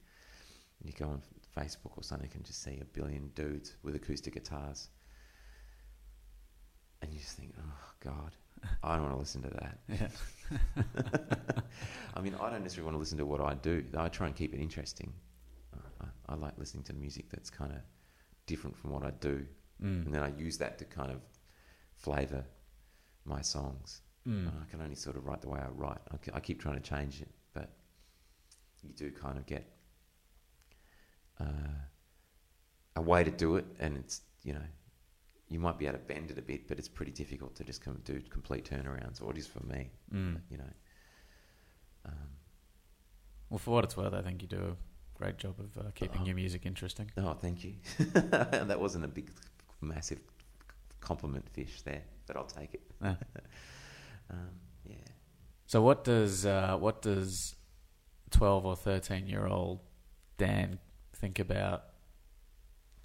[0.85, 1.23] You go on
[1.57, 4.91] Facebook or something and just see a billion dudes with acoustic guitars.
[7.01, 8.35] And you just think, oh, God,
[8.83, 9.79] I don't want to listen to that.
[9.89, 11.63] Yeah.
[12.15, 13.85] I mean, I don't necessarily want to listen to what I do.
[13.97, 15.13] I try and keep it interesting.
[16.01, 17.79] I, I, like listening to music that's kind of
[18.47, 19.47] different from what I do.
[19.83, 20.07] Mm.
[20.07, 21.21] And then I use that to kind of
[21.97, 22.45] flavour
[23.25, 24.03] my songs.
[24.27, 24.49] Mm.
[24.49, 26.01] I can only sort of write the way I write.
[26.13, 27.71] I, I keep trying to change it, but
[28.83, 29.71] you do kind of get
[31.41, 31.77] uh,
[32.97, 34.65] a way to do it, and it's you know
[35.49, 37.83] you might be able to bend it a bit, but it's pretty difficult to just
[38.05, 39.23] do complete turnarounds.
[39.23, 40.41] Or it is for me, Mm.
[40.51, 40.73] you know.
[42.05, 42.13] Um,
[43.51, 46.23] Well, for what it's worth, I think you do a great job of uh, keeping
[46.23, 46.27] Oh.
[46.27, 47.11] your music interesting.
[47.17, 47.75] oh, thank you.
[47.99, 49.31] that wasn't a big,
[49.81, 50.21] massive
[51.01, 52.83] compliment fish there, but I'll take it.
[53.03, 53.17] Yeah.
[54.31, 54.51] Um,
[54.85, 54.97] yeah.
[55.65, 57.57] So what does uh, what does
[58.31, 59.81] twelve or thirteen year old
[60.37, 60.79] Dan
[61.15, 61.85] think about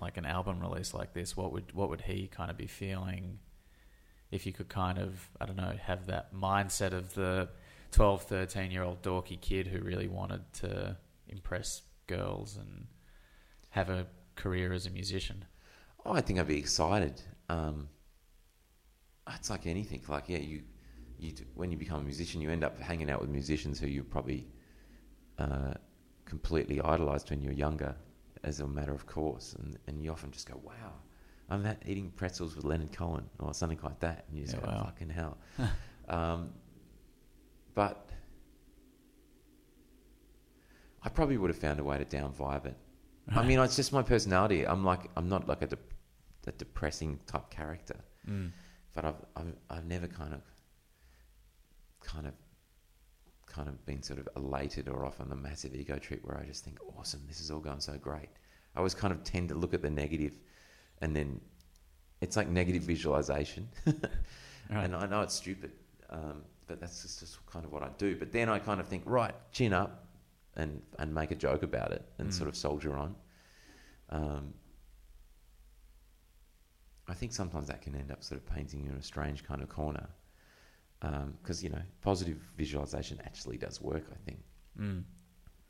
[0.03, 1.35] like an album release like this?
[1.35, 3.39] What would what would he kind of be feeling
[4.31, 7.49] if you could kind of I don't know have that mindset of the
[7.91, 10.97] 12, 13 year old dorky kid who really wanted to
[11.27, 12.87] impress girls and
[13.69, 15.45] have a career as a musician?
[16.05, 17.21] Oh, I think I'd be excited.
[17.49, 17.87] Um,
[19.35, 20.01] it's like anything.
[20.07, 20.63] Like, yeah, you,
[21.17, 24.03] you when you become a musician, you end up hanging out with musicians who you
[24.03, 24.47] probably
[25.39, 25.73] uh,
[26.25, 27.95] completely idolized when you were younger,
[28.43, 30.93] as a matter of course, and and you often just go, "Wow,
[31.49, 34.61] I'm at eating pretzels with Leonard Cohen" or something like that, and you just Yeah,
[34.65, 34.83] go, wow.
[34.85, 35.37] "Fucking hell."
[36.09, 36.53] um,
[37.73, 38.09] but
[41.01, 42.77] I probably would have found a way to down vibe it.
[43.29, 44.67] I mean, it's just my personality.
[44.67, 45.77] I'm like, I'm not like a, de-
[46.47, 47.95] a depressing type character,
[48.29, 48.51] Mm.
[48.93, 50.41] but I've, I've, I've never kind of,
[52.01, 52.33] kind of,
[53.53, 56.45] kind of been sort of elated or off on the massive ego trip where I
[56.45, 58.29] just think, awesome, this is all going so great.
[58.75, 60.39] I always kind of tend to look at the negative,
[61.01, 61.39] and then
[62.21, 63.69] it's like negative visualization.
[64.69, 64.85] Right.
[64.85, 65.71] And I know it's stupid,
[66.09, 68.15] um, but that's just, just kind of what I do.
[68.15, 70.05] But then I kind of think, right, chin up,
[70.55, 72.33] and and make a joke about it, and Mm.
[72.33, 73.13] sort of soldier on.
[74.09, 74.53] Um,
[77.09, 79.61] I think sometimes that can end up sort of painting you in a strange kind
[79.61, 80.07] of corner,
[81.41, 84.05] because you know positive visualization actually does work.
[84.11, 84.39] I think
[84.79, 85.03] Mm.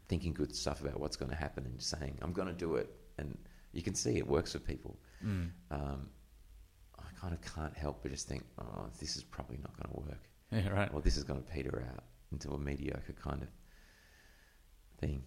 [0.07, 2.89] thinking good stuff about what's going to happen and saying I'm going to do it,
[3.17, 3.37] and
[3.73, 4.97] you can see it works for people.
[5.25, 5.49] Mm.
[5.71, 6.09] Um,
[6.99, 10.09] I kind of can't help but just think, oh, this is probably not going to
[10.09, 10.93] work Yeah, right.
[10.93, 13.49] or this is going to peter out into a mediocre kind of
[14.99, 15.23] thing,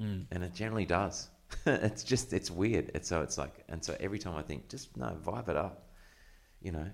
[0.00, 0.26] Mm.
[0.30, 1.30] and it generally does.
[1.66, 2.90] it's just it's weird.
[2.94, 5.88] It's so it's like, and so every time I think, just no, vibe it up,
[6.60, 6.88] you know,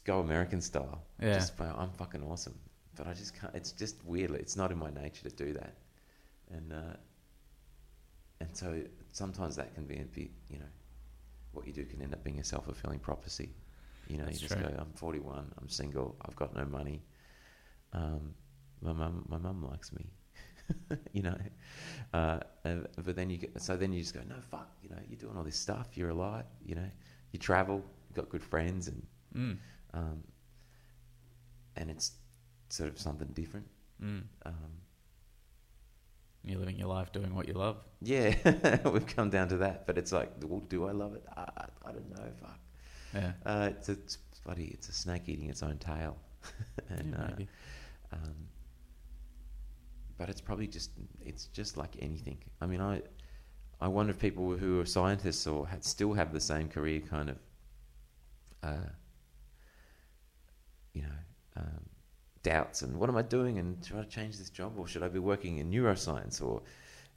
[0.00, 1.02] go American style.
[1.20, 1.34] Yeah.
[1.34, 2.54] Just I'm fucking awesome,
[2.96, 3.54] but I just can't.
[3.54, 4.30] It's just weird.
[4.32, 5.74] It's not in my nature to do that,
[6.50, 6.96] and uh,
[8.40, 8.80] and so
[9.12, 10.70] sometimes that can be a bit, you know,
[11.52, 13.50] what you do can end up being a self fulfilling prophecy.
[14.08, 14.68] You know, That's you just true.
[14.68, 17.02] go, I'm 41, I'm single, I've got no money.
[17.92, 18.34] Um,
[18.80, 20.06] my mum, my mum likes me.
[21.12, 21.36] you know,
[22.14, 24.98] uh, and, but then you get so then you just go, no fuck, you know,
[25.08, 26.90] you're doing all this stuff, you're alive, you know,
[27.32, 29.02] you travel, you've got good friends, and
[29.34, 29.58] Mm.
[29.98, 30.22] Um,
[31.76, 32.12] and it's
[32.68, 33.66] sort of something different.
[34.02, 34.22] Mm.
[34.46, 34.54] Um,
[36.44, 37.76] You're living your life doing what you love.
[38.00, 38.34] yeah,
[38.84, 41.24] we've come down to that, but it's like, well, do I love it?
[41.36, 41.46] I,
[41.84, 42.24] I, don't know.
[42.40, 42.58] Fuck.
[43.14, 43.32] Yeah.
[43.44, 46.16] Uh, it's a it's bloody, it's a snake eating its own tail,
[46.88, 47.48] and yeah uh, maybe.
[48.12, 48.34] um,
[50.16, 50.90] but it's probably just
[51.20, 52.38] it's just like anything.
[52.60, 53.02] I mean, I
[53.80, 57.30] I wonder if people who are scientists or had, still have the same career kind
[57.30, 57.38] of,
[58.62, 58.90] uh,
[60.98, 61.20] you know,
[61.62, 61.84] um,
[62.42, 65.08] doubts and what am I doing and try to change this job or should I
[65.08, 66.62] be working in neuroscience or,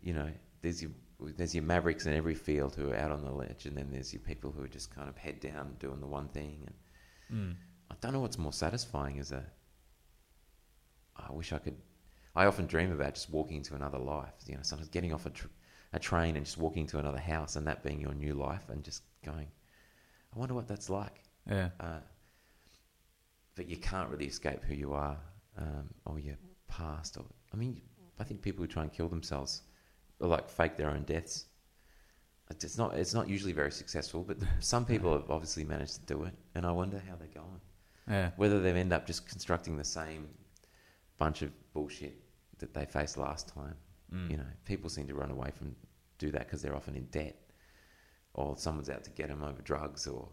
[0.02, 0.30] you know,
[0.62, 0.92] there's your
[1.38, 4.12] there's your mavericks in every field who are out on the ledge and then there's
[4.12, 6.76] your people who are just kind of head down doing the one thing and
[7.34, 7.56] Mm.
[7.90, 9.44] I don't know what's more satisfying as a.
[11.16, 11.78] I wish I could.
[12.36, 14.34] I often dream about just walking into another life.
[14.48, 15.48] You know, sometimes getting off a, tr-
[15.94, 18.84] a train and just walking to another house, and that being your new life, and
[18.84, 19.48] just going.
[20.34, 21.24] I wonder what that's like.
[21.50, 21.70] Yeah.
[21.80, 22.00] Uh,
[23.62, 25.16] but you can't really escape who you are
[25.56, 26.36] um, or your
[26.68, 27.16] past.
[27.16, 27.80] Or I mean,
[28.20, 29.62] I think people who try and kill themselves
[30.20, 31.46] or like fake their own deaths.
[32.50, 32.96] It's not.
[32.96, 36.66] It's not usually very successful, but some people have obviously managed to do it, and
[36.66, 37.62] I wonder how they're going.
[38.10, 38.32] Yeah.
[38.36, 40.28] Whether they end up just constructing the same
[41.20, 42.16] bunch of bullshit
[42.58, 43.76] that they faced last time.
[44.12, 44.32] Mm.
[44.32, 45.76] You know, people seem to run away from
[46.18, 47.36] do that because they're often in debt,
[48.34, 50.30] or someone's out to get them over drugs, or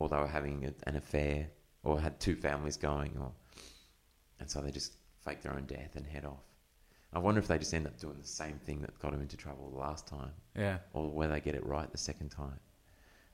[0.00, 1.50] or they were having a, an affair,
[1.86, 3.32] or had two families going, or
[4.40, 6.42] and so they just fake their own death and head off.
[7.12, 9.36] I wonder if they just end up doing the same thing that got them into
[9.36, 10.78] trouble the last time, Yeah.
[10.92, 12.58] or where they get it right the second time.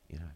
[0.08, 0.30] You know,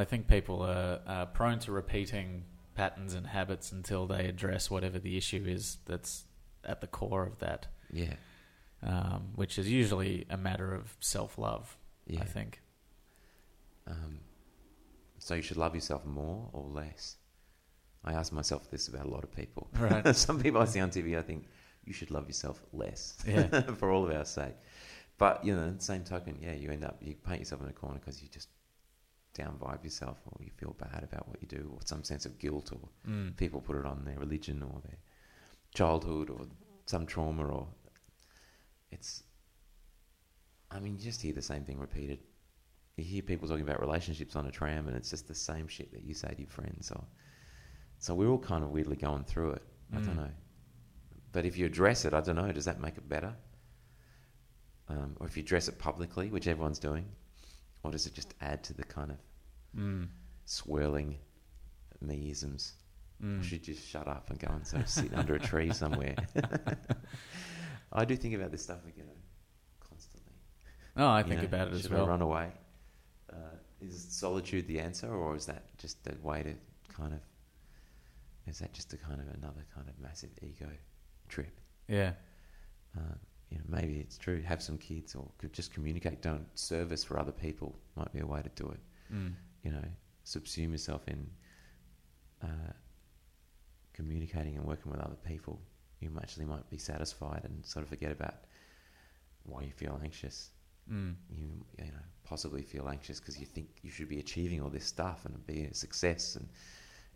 [0.00, 2.44] I think people are, are prone to repeating
[2.74, 6.24] patterns and habits until they address whatever the issue is that's
[6.64, 8.14] at the core of that, yeah,
[8.82, 12.20] um, which is usually a matter of self love, yeah.
[12.22, 12.60] I think.
[13.86, 14.20] Um,
[15.20, 17.16] so you should love yourself more or less.
[18.04, 19.68] I ask myself this about a lot of people.
[19.78, 20.14] Right.
[20.26, 21.46] Some people I see on TV, I think
[21.84, 23.48] you should love yourself less Yeah.
[23.78, 24.56] for all of our sake.
[25.18, 27.98] But you know, same token, yeah, you end up you paint yourself in a corner
[28.00, 28.48] because you just
[29.34, 32.38] down vibe yourself, or you feel bad about what you do, or some sense of
[32.38, 33.36] guilt, or Mm.
[33.36, 34.98] people put it on their religion or their
[35.74, 36.46] childhood or
[36.86, 37.68] some trauma, or
[38.90, 39.22] it's.
[40.70, 42.20] I mean, you just hear the same thing repeated.
[43.00, 45.90] You hear people talking about relationships on a tram, and it's just the same shit
[45.92, 46.90] that you say to your friends.
[46.90, 47.02] Or
[47.98, 49.62] so we're all kind of weirdly going through it.
[49.94, 50.04] I Mm.
[50.06, 50.30] don't know,
[51.32, 52.52] but if you address it, I don't know.
[52.52, 53.34] Does that make it better?
[54.88, 57.06] Um, or if you address it publicly, which everyone's doing,
[57.82, 59.16] or does it just add to the kind of
[59.74, 60.08] Mm.
[60.44, 61.18] swirling
[62.04, 62.72] meisms?
[63.22, 63.42] I Mm.
[63.42, 66.16] should just shut up and go and sort of sit under a tree somewhere.
[67.92, 69.16] I do think about this stuff, you know,
[69.80, 70.34] constantly.
[70.96, 72.04] Oh, I You think know, about it as well.
[72.04, 72.52] I run away?
[73.32, 76.54] Uh, is solitude the answer, or is that just a way to
[76.94, 77.20] kind of?
[78.46, 80.68] Is that just a kind of another kind of massive ego
[81.28, 81.60] trip?
[81.88, 82.12] Yeah.
[82.96, 83.14] Uh,
[83.50, 84.42] you know, maybe it's true.
[84.42, 86.22] Have some kids, or could just communicate.
[86.22, 87.76] Don't service for other people.
[87.96, 88.80] Might be a way to do it.
[89.14, 89.32] Mm.
[89.62, 89.84] You know,
[90.24, 91.26] subsume yourself in
[92.42, 92.72] uh,
[93.92, 95.60] communicating and working with other people.
[96.00, 98.34] You actually might be satisfied and sort of forget about
[99.44, 100.50] why you feel anxious.
[100.88, 101.14] Mm.
[101.30, 104.86] You you know possibly feel anxious because you think you should be achieving all this
[104.86, 106.36] stuff and be a success.
[106.36, 106.48] And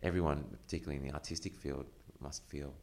[0.03, 1.85] everyone, particularly in the artistic field,
[2.19, 2.73] must feel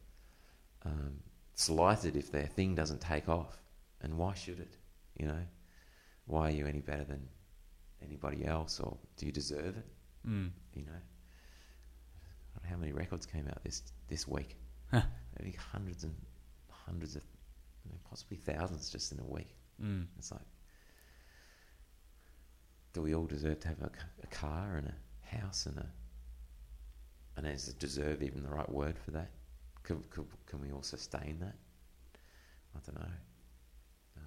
[0.83, 1.13] um,
[1.53, 3.61] slighted if their thing doesn't take off.
[4.01, 4.75] And why should it?
[5.19, 5.45] You know,
[6.25, 7.27] why are you any better than
[8.01, 9.85] anybody else, or do you deserve it?
[10.27, 10.49] Mm.
[10.73, 14.57] You know, I don't know how many records came out this this week?
[14.91, 15.01] Huh.
[15.39, 16.15] Maybe hundreds and
[16.69, 17.23] hundreds of,
[17.85, 19.55] I mean, possibly thousands just in a week.
[19.81, 20.05] Mm.
[20.17, 20.41] It's like,
[22.93, 25.85] do we all deserve to have a car and a house and a,
[27.37, 29.29] and is deserve even the right word for that?
[29.83, 31.55] Could, could, can we all sustain that?
[32.75, 33.07] I don't know.
[34.17, 34.23] Um,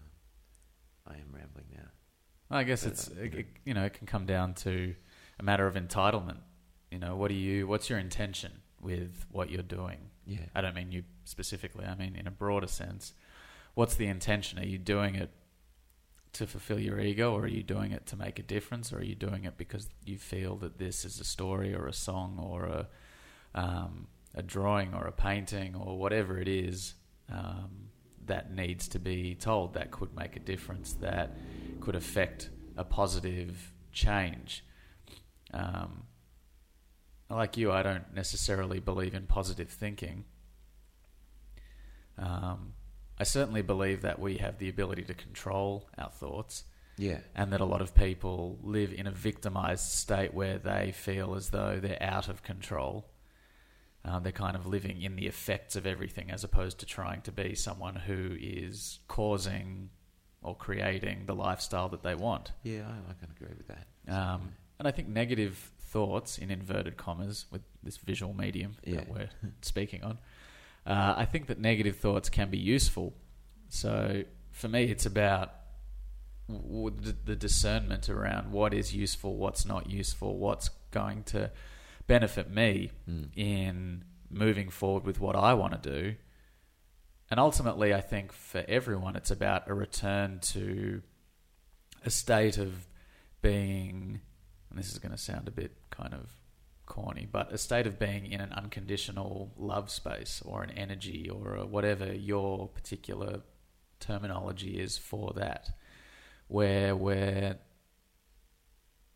[1.06, 1.88] I am rambling now.
[2.50, 4.94] I guess But, it's uh, it, it- you know it can come down to
[5.38, 6.38] a matter of entitlement.
[6.90, 7.66] You know, what do you?
[7.66, 9.98] What's your intention with what you're doing?
[10.26, 10.38] Yeah.
[10.54, 11.84] I don't mean you specifically.
[11.84, 13.14] I mean in a broader sense.
[13.74, 14.58] What's the intention?
[14.58, 15.30] Are you doing it
[16.36, 19.04] to fulfill your ego, or are you doing it to make a difference, or are
[19.04, 22.64] you doing it because you feel that this is a story or a song or
[22.64, 22.88] a
[23.54, 26.94] um, a drawing or a painting or whatever it is
[27.32, 27.88] um,
[28.26, 31.36] that needs to be told that could make a difference, that
[31.80, 34.62] could affect a positive change.
[35.54, 36.02] Um,
[37.30, 40.24] like you, I don't necessarily believe in positive thinking.
[42.18, 42.74] Um,
[43.18, 46.64] I certainly believe that we have the ability to control our thoughts,
[46.98, 47.20] Yeah.
[47.34, 51.50] and that a lot of people live in a victimized state where they feel as
[51.50, 53.08] though they're out of control.
[54.04, 57.32] Um, they're kind of living in the effects of everything as opposed to trying to
[57.32, 59.90] be someone who is causing
[60.42, 62.52] or creating the lifestyle that they want.
[62.62, 63.86] Yeah, I, I can agree with that.
[64.06, 68.96] Um, and I think negative thoughts, in inverted commas, with this visual medium Yeah.
[68.96, 69.30] that we're
[69.62, 70.18] speaking on,
[70.86, 73.14] uh, I think that negative thoughts can be useful.
[73.68, 74.22] So
[74.52, 75.52] for me, it's about
[76.48, 81.50] w- w- the- the discernment around what is useful, what's not useful, what's going to
[82.06, 83.30] benefit me Mm.
[83.36, 86.16] in moving forward with what I want to do.
[87.30, 91.02] And ultimately, I think for everyone, it's about a return to
[92.04, 92.86] a state of
[93.42, 94.20] being,
[94.70, 96.30] and this is going to sound a bit kind of
[96.86, 101.56] corny, but a state of being in an unconditional love space or an energy or
[101.56, 103.40] a whatever your particular
[104.00, 105.70] terminology is for that,
[106.48, 107.58] where we're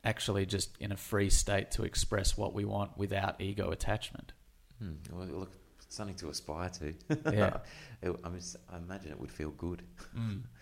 [0.05, 4.33] actually just in a free state to express what we want without ego attachment.
[4.79, 4.95] Hmm.
[5.12, 5.53] Well, look,
[5.89, 6.95] something to aspire to.
[7.33, 7.59] Yeah.
[8.03, 8.41] It- I, mean,
[8.73, 9.83] I imagine it would feel good.
[10.16, 10.43] Mm.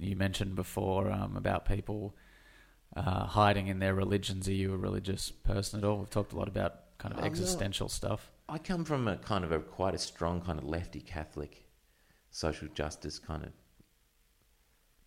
[0.00, 2.16] You mentioned before um, about people
[2.96, 4.48] uh, hiding in their religions.
[4.48, 5.98] Are you a religious person at all?
[5.98, 7.30] We've talked a lot about kind of I'm not.
[7.30, 8.30] existential stuff.
[8.48, 11.64] I come from a kind of a quite a strong kind of lefty Catholic
[12.30, 13.52] social justice kind of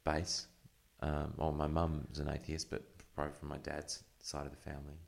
[0.03, 0.47] base.
[1.01, 2.83] Um, well, my mum's an atheist, but
[3.15, 4.99] probably from my dad's side of the family.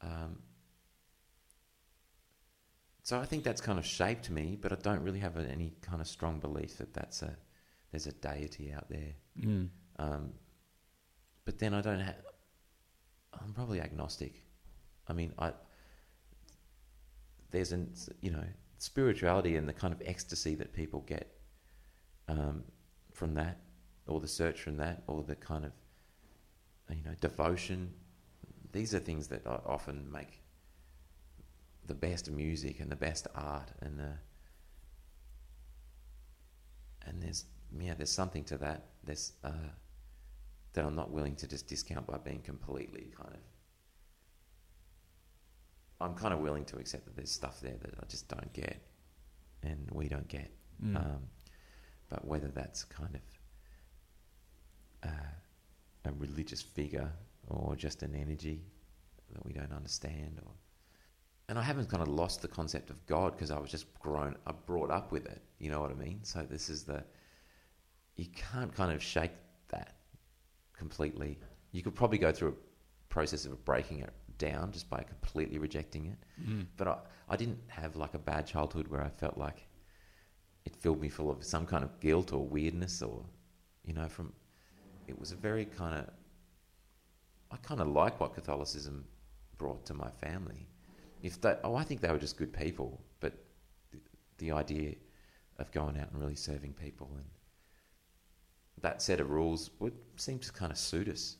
[0.00, 0.38] Um,
[3.02, 6.00] so I think that's kind of shaped me, but I don't really have any kind
[6.00, 7.36] of strong belief that that's a
[7.90, 9.12] there's a deity out there.
[9.38, 9.68] Mm.
[9.98, 10.32] Um,
[11.44, 12.16] but then I don't have.
[13.32, 14.42] I'm probably agnostic.
[15.08, 15.52] I mean, I
[17.50, 18.44] there's an you know
[18.78, 21.38] spirituality and the kind of ecstasy that people get
[22.28, 22.64] um,
[23.12, 23.60] from that,
[24.06, 25.72] or the search from that, or the kind of
[26.90, 27.92] you know devotion.
[28.72, 30.40] These are things that o- often make
[31.86, 34.12] the best music and the best art, and the
[37.06, 37.44] and there's
[37.78, 38.86] yeah, there's something to that.
[39.04, 39.70] There's uh,
[40.74, 43.40] that I'm not willing to just discount by being completely kind of.
[46.00, 48.82] I'm kind of willing to accept that there's stuff there that I just don't get,
[49.62, 50.50] and we don't get.
[50.84, 50.96] Mm.
[50.96, 51.20] Um,
[52.08, 57.10] but whether that's kind of uh, a religious figure
[57.48, 58.60] or just an energy
[59.32, 60.52] that we don't understand, or
[61.48, 64.36] and I haven't kind of lost the concept of God because I was just grown,
[64.46, 65.42] I brought up with it.
[65.58, 66.20] You know what I mean?
[66.24, 67.04] So this is the
[68.16, 69.32] you can't kind of shake
[69.68, 69.96] that
[70.76, 71.38] completely.
[71.72, 76.06] You could probably go through a process of breaking it down just by completely rejecting
[76.06, 76.18] it.
[76.48, 76.66] Mm.
[76.76, 76.96] But I,
[77.28, 79.66] I didn't have like a bad childhood where I felt like
[80.64, 83.24] it filled me full of some kind of guilt or weirdness or,
[83.84, 84.32] you know, from,
[85.06, 86.10] it was a very kind of,
[87.50, 89.04] I kind of like what Catholicism
[89.58, 90.66] brought to my family.
[91.22, 93.34] If they, oh, I think they were just good people, but
[93.92, 93.98] the,
[94.38, 94.94] the idea
[95.58, 97.24] of going out and really serving people and
[98.84, 101.36] that set of rules would seem to kind of suit us.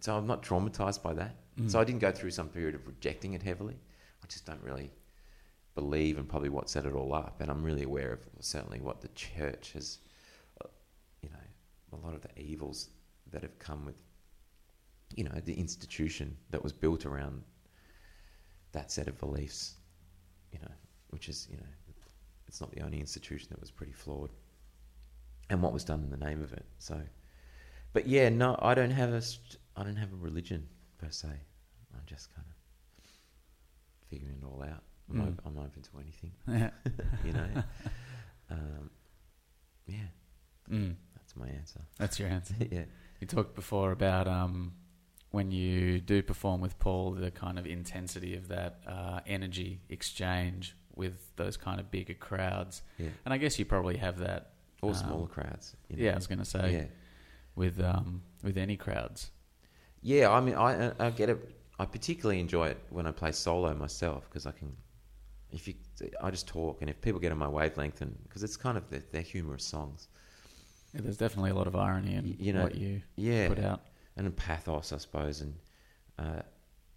[0.00, 1.36] So I'm not traumatized by that.
[1.60, 1.70] Mm.
[1.70, 3.76] So I didn't go through some period of rejecting it heavily.
[4.24, 4.90] I just don't really
[5.74, 9.02] believe in probably what set it all up, and I'm really aware of certainly what
[9.02, 9.98] the church has,
[10.64, 10.68] uh,
[11.20, 12.88] you know, a lot of the evils
[13.30, 13.96] that have come with,
[15.14, 17.42] you know, the institution that was built around
[18.72, 19.74] that set of beliefs,
[20.50, 20.72] you know,
[21.10, 21.72] which is, you know,
[22.48, 24.30] it's not the only institution that was pretty flawed,
[25.50, 26.64] and what was done in the name of it.
[26.78, 27.00] So,
[27.92, 29.22] but yeah, no, I don't have a,
[29.76, 30.68] I don't have a religion
[30.98, 31.28] per se.
[31.94, 32.54] I'm just kind of
[34.10, 34.82] figuring it all out.
[35.10, 35.28] I'm, Mm.
[35.38, 36.70] op- I'm open to anything, Yeah.
[37.24, 37.62] you know.
[38.50, 38.90] um,
[39.86, 40.08] yeah,
[40.70, 40.96] Mm.
[41.14, 41.80] that's my answer.
[41.96, 42.54] That's your answer.
[42.70, 42.84] yeah.
[43.20, 44.72] You talked before about um,
[45.30, 50.76] when you do perform with Paul, the kind of intensity of that uh, energy exchange
[50.94, 52.82] with those kind of bigger crowds.
[52.98, 53.08] Yeah.
[53.24, 54.50] And I guess you probably have that.
[54.86, 55.74] Or um, smaller crowds.
[55.88, 56.04] You know.
[56.04, 56.84] Yeah, I was going to say Yeah.
[57.54, 59.30] with um, with any crowds.
[60.02, 61.38] Yeah, I mean, I I get it.
[61.78, 64.74] I particularly enjoy it when I play solo myself because I can,
[65.50, 65.74] if you,
[66.22, 68.88] I just talk, and if people get on my wavelength, and because it's kind of
[68.88, 70.08] they're, they're humorous songs,
[70.94, 73.58] Yeah, there's definitely a lot of irony in Y- you know, what you yeah, put
[73.58, 73.80] out.
[74.16, 75.54] and pathos, I suppose, and
[76.18, 76.42] uh,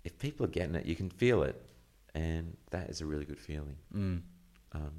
[0.06, 1.56] if people are getting it, you can feel it,
[2.16, 3.76] and that is a really good feeling.
[3.94, 4.22] Mm.
[4.74, 4.92] Um,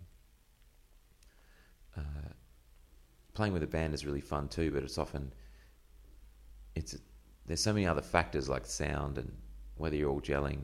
[1.97, 2.33] uh,
[3.35, 5.33] playing with a band is really fun too, but it's often
[6.75, 6.97] it's
[7.47, 9.31] there's so many other factors like sound and
[9.77, 10.61] whether you're all gelling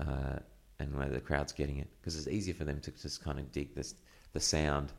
[0.00, 0.36] uh,
[0.80, 3.50] and whether the crowd's getting it because it's easier for them to just kind of
[3.52, 3.94] dig this
[4.32, 4.92] the sound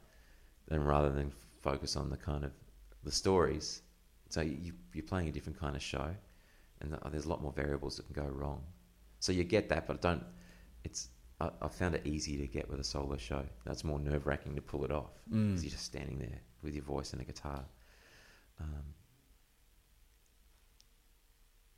[0.67, 1.31] than rather than
[1.61, 2.51] focus on the kind of
[3.03, 3.81] the stories.
[4.29, 6.07] So you, you're playing a different kind of show,
[6.81, 8.61] and there's a lot more variables that can go wrong.
[9.19, 10.23] So you get that, but don't.
[10.83, 11.09] It's
[11.41, 13.43] I, I found it easy to get with a solo show.
[13.65, 15.47] That's more nerve wracking to pull it off Mm.
[15.49, 17.63] because you're just standing there with your voice and a guitar.
[18.59, 18.83] Um,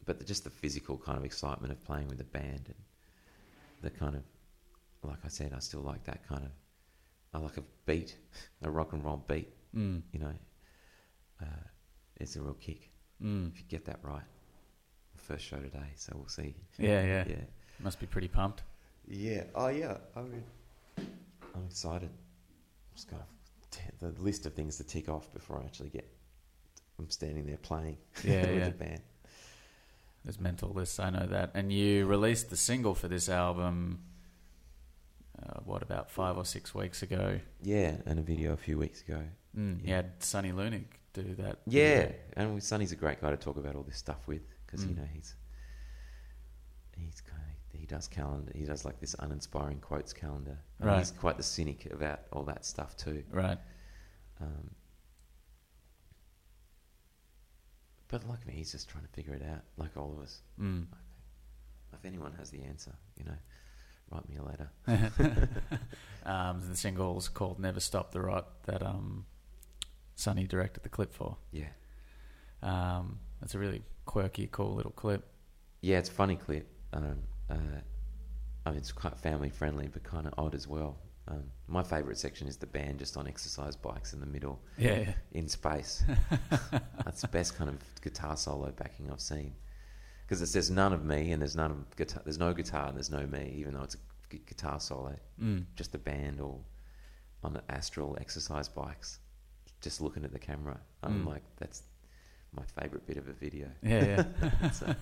[0.06, 2.76] but the, just the physical kind of excitement of playing with the band and
[3.82, 4.24] the kind of,
[5.04, 6.52] like I said, I still like that kind of.
[7.34, 8.18] I like a beat,
[8.64, 9.50] a rock and roll beat.
[9.76, 10.02] Mm.
[10.12, 10.34] You know,
[11.42, 11.46] uh,
[12.20, 12.90] it's a real kick
[13.24, 13.52] Mm.
[13.52, 14.24] if you get that right.
[15.16, 16.56] First show today, so we'll see.
[16.80, 17.36] Yeah, yeah, yeah.
[17.80, 18.64] Must be pretty pumped.
[19.08, 19.44] Yeah.
[19.54, 19.98] Oh, yeah.
[20.16, 20.44] I mean,
[20.98, 22.10] I'm excited.
[22.96, 23.26] Just got t-
[24.00, 26.08] the list of things to tick off before I actually get.
[27.00, 28.66] I'm standing there playing Yeah, with yeah.
[28.66, 29.02] the band.
[30.24, 31.00] there's mental lists.
[31.00, 31.52] I know that.
[31.54, 34.02] And you released the single for this album.
[35.42, 37.40] Uh, what about five or six weeks ago?
[37.64, 39.22] Yeah, and a video a few weeks ago.
[39.58, 39.96] Mm, You Yeah.
[39.98, 41.60] had Sunny Leunig do that.
[41.66, 42.16] Yeah, video.
[42.38, 44.98] and Sunny's a great guy to talk about all this stuff with because you Mm.
[44.98, 45.36] know he's
[46.98, 47.51] he's kind of
[47.82, 48.52] he does calendar.
[48.56, 50.58] He does like this uninspiring quotes calendar.
[50.80, 51.00] And Right.
[51.00, 53.24] He's quite the cynic about all that stuff too.
[53.32, 53.58] Right.
[54.40, 54.70] Um,
[58.08, 60.42] but like me, he's just trying to figure it out, like all of us.
[60.60, 60.86] Mm.
[61.94, 63.38] If anyone has the answer, you know,
[64.12, 64.70] write me a letter.
[66.26, 69.26] um, the single's called "Never Stop the Rot" that um,
[70.16, 71.38] Sunny directed the clip for.
[71.52, 71.70] Yeah,
[72.62, 75.26] Um, it's a really quirky, cool little clip.
[75.82, 76.68] yeah, it's a funny clip.
[76.94, 77.20] Um,
[77.52, 77.80] uh,
[78.66, 80.98] I mean, it's quite family friendly, but kind of odd as well.
[81.28, 85.00] Um, my favourite section is the band just on exercise bikes in the middle Yeah,
[85.00, 85.14] yeah.
[85.34, 86.04] in space.
[87.06, 89.54] That's the best kind of guitar solo backing I've seen.
[90.28, 92.22] Because there's none of me and there's none of guitar.
[92.24, 93.98] There's no guitar and there's no me, even though it's a
[94.30, 95.16] gu- guitar solo.
[95.42, 95.66] Mm.
[95.76, 96.66] Just the band all
[97.44, 99.20] on the astral exercise bikes,
[99.82, 100.80] just looking at the camera.
[101.04, 101.28] I'm Mm.
[101.28, 101.84] like, that's
[102.54, 103.70] my favourite bit of a video.
[103.84, 104.70] Yeah, yeah.
[104.72, 104.96] So,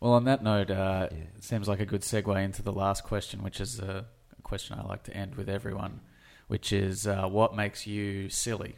[0.00, 1.18] Well, on that note, uh, Yeah.
[1.36, 4.06] it seems like a good segue into the last question, which is a,
[4.38, 6.00] a question I like to end with everyone,
[6.48, 8.76] which is uh, what makes you silly?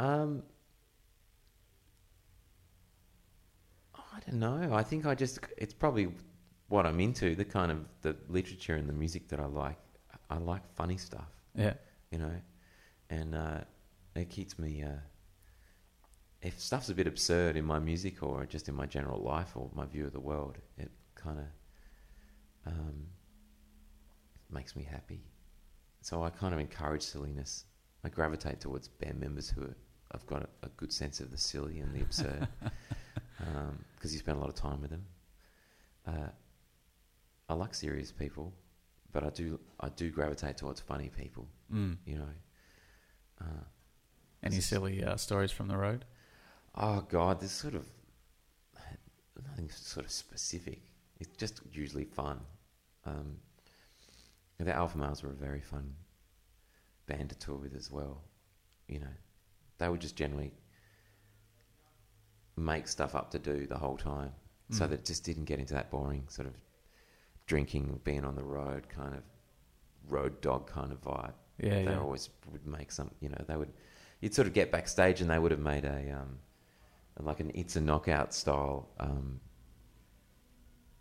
[0.00, 0.42] Um,
[3.94, 4.74] I don't know.
[4.74, 6.08] I think I just it's probably
[6.68, 7.34] what I'm into.
[7.34, 9.78] The kind of the literature and the music that I like.
[10.30, 11.74] I like funny stuff, Yeah,
[12.10, 12.32] you know,
[13.10, 13.60] and uh,
[14.16, 14.82] it keeps me.
[14.82, 14.96] Uh,
[16.44, 19.70] if stuff's a bit absurd in my music or just in my general life or
[19.74, 23.06] my view of the world, it kind of um,
[24.50, 25.22] makes me happy.
[26.02, 27.64] So I kind of encourage silliness.
[28.04, 29.76] I gravitate towards band members who are,
[30.12, 32.46] have got a, a good sense of the silly and the absurd
[33.96, 35.06] because you spend a lot of time with them.
[36.06, 36.28] Uh,
[37.48, 38.52] I like serious people,
[39.12, 41.48] but I do I do gravitate towards funny people.
[41.72, 41.96] mm.
[42.04, 42.28] You know.
[43.40, 43.64] Uh,
[44.42, 46.04] any silly uh, stories from the road?
[46.76, 47.86] Oh God, this sort of
[49.48, 50.80] nothing sort of specific.
[51.20, 52.40] It's just usually fun.
[53.06, 53.36] Um,
[54.58, 55.94] the Alpha Males were a very fun
[57.06, 58.22] band to tour with as well.
[58.88, 59.14] You know,
[59.78, 60.52] they would just generally
[62.56, 64.32] make stuff up to do the whole time,
[64.70, 64.90] so Mm.
[64.90, 66.54] that it just didn't get into that boring sort of
[67.46, 69.22] drinking, being on the road kind of
[70.08, 71.98] road dog kind of vibe Yeah, they yeah.
[71.98, 73.72] always would make some you know they would
[74.20, 76.38] you'd sort of get backstage and they would have made a um,
[77.20, 79.40] like an it's a knockout style um,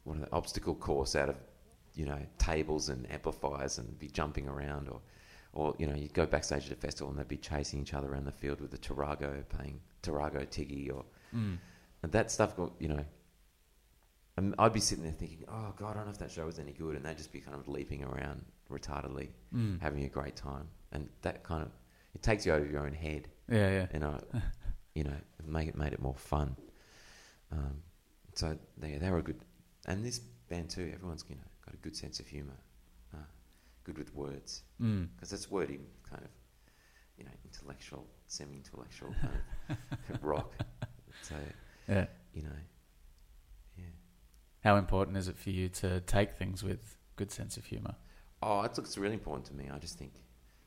[0.03, 1.35] what are the obstacle course out of
[1.95, 4.99] you know tables and amplifiers and be jumping around or
[5.53, 8.11] or you know you'd go backstage at a festival and they'd be chasing each other
[8.11, 11.05] around the field with the Tarago playing Tarago Tiggy or
[11.35, 11.57] Mm.
[12.03, 13.03] and that stuff got you know
[14.37, 16.59] and I'd be sitting there thinking oh god I don't know if that show was
[16.59, 19.79] any good and they'd just be kind of leaping around retardedly Mm.
[19.81, 21.69] having a great time, and that kind of
[22.15, 23.87] it takes you out of your own head, Yeah, yeah.
[23.91, 24.19] and I,
[24.95, 25.15] you know,
[25.45, 26.55] make it made it more fun.
[27.51, 27.81] Um,
[28.33, 29.39] so they they were good,
[29.87, 30.19] and this
[30.49, 30.91] band too.
[30.93, 32.57] Everyone's you know got a good sense of humour,
[33.13, 33.17] uh,
[33.83, 35.09] good with words Mm.
[35.15, 35.79] because it's wordy
[36.09, 36.29] kind of,
[37.17, 39.79] you know, intellectual, semi-intellectual kind
[40.09, 40.53] of rock.
[41.21, 41.35] So
[41.87, 42.07] Yeah.
[42.33, 42.49] you know,
[43.77, 43.85] yeah.
[44.63, 47.95] How important is it for you to take things with good sense of humour?
[48.41, 49.69] Oh, it's, it's really important to me.
[49.73, 50.11] I just think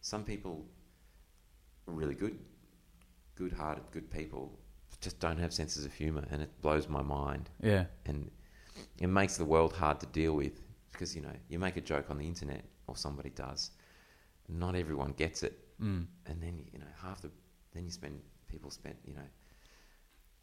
[0.01, 0.65] some people
[1.89, 2.39] are really good,
[3.37, 4.59] good-hearted, good people
[5.01, 7.49] just don't have senses of humour, and it blows my mind.
[7.63, 7.85] Yeah.
[8.07, 8.31] And
[9.01, 10.61] it makes the world hard to deal with
[10.93, 13.71] because you know you make a joke on the internet or somebody does,
[14.49, 16.07] not everyone gets it, Mm.
[16.27, 17.31] and then you know half the
[17.75, 18.19] then you spend
[18.49, 19.29] people spend you know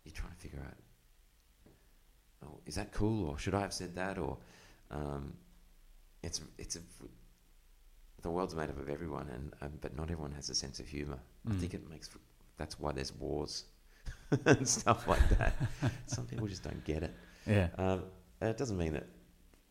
[0.06, 0.78] you're trying to figure out
[2.46, 4.38] oh is that cool or should I have said that or
[4.92, 5.34] um,
[6.22, 6.80] it's it's a
[8.22, 10.88] the world's made up of everyone and um, but not everyone has a sense of
[10.88, 11.18] humor
[11.48, 11.60] I Mm.
[11.60, 12.20] think it makes for,
[12.58, 13.66] that's why there's wars
[14.46, 15.56] and stuff like that
[16.08, 17.14] some people just don't get it
[17.46, 17.68] Yeah.
[17.78, 18.04] um,
[18.42, 19.08] and it doesn't mean that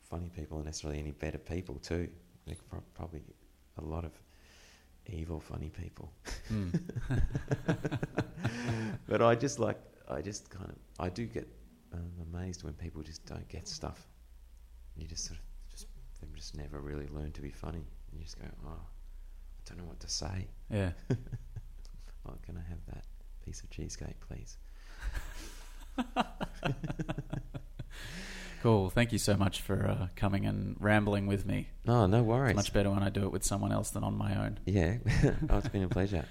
[0.03, 2.09] funny people are necessarily any better people too
[2.47, 3.23] they're pro- probably
[3.79, 4.13] a lot of
[5.07, 6.13] evil funny people
[6.51, 6.81] Mm.
[9.09, 9.79] but I just like
[10.09, 11.49] I just kind of I do get
[11.93, 14.07] um, amazed when people just don't get stuff.
[14.97, 15.87] You just sort of just
[16.21, 17.79] them just never really learn to be funny.
[18.11, 20.47] And you just go, oh, I don't know what to say.
[20.71, 20.91] Yeah.
[22.29, 23.05] Oh, can I have that
[23.45, 24.57] piece of cheesecake, please?
[28.63, 28.91] Cool.
[28.91, 31.69] Thank you so much for uh, coming and rambling with me.
[31.85, 32.51] No, no worries.
[32.51, 34.61] It's much better when I do it with someone else than on my own.
[34.67, 34.99] yeah,
[35.51, 36.25] oh, it's been a pleasure.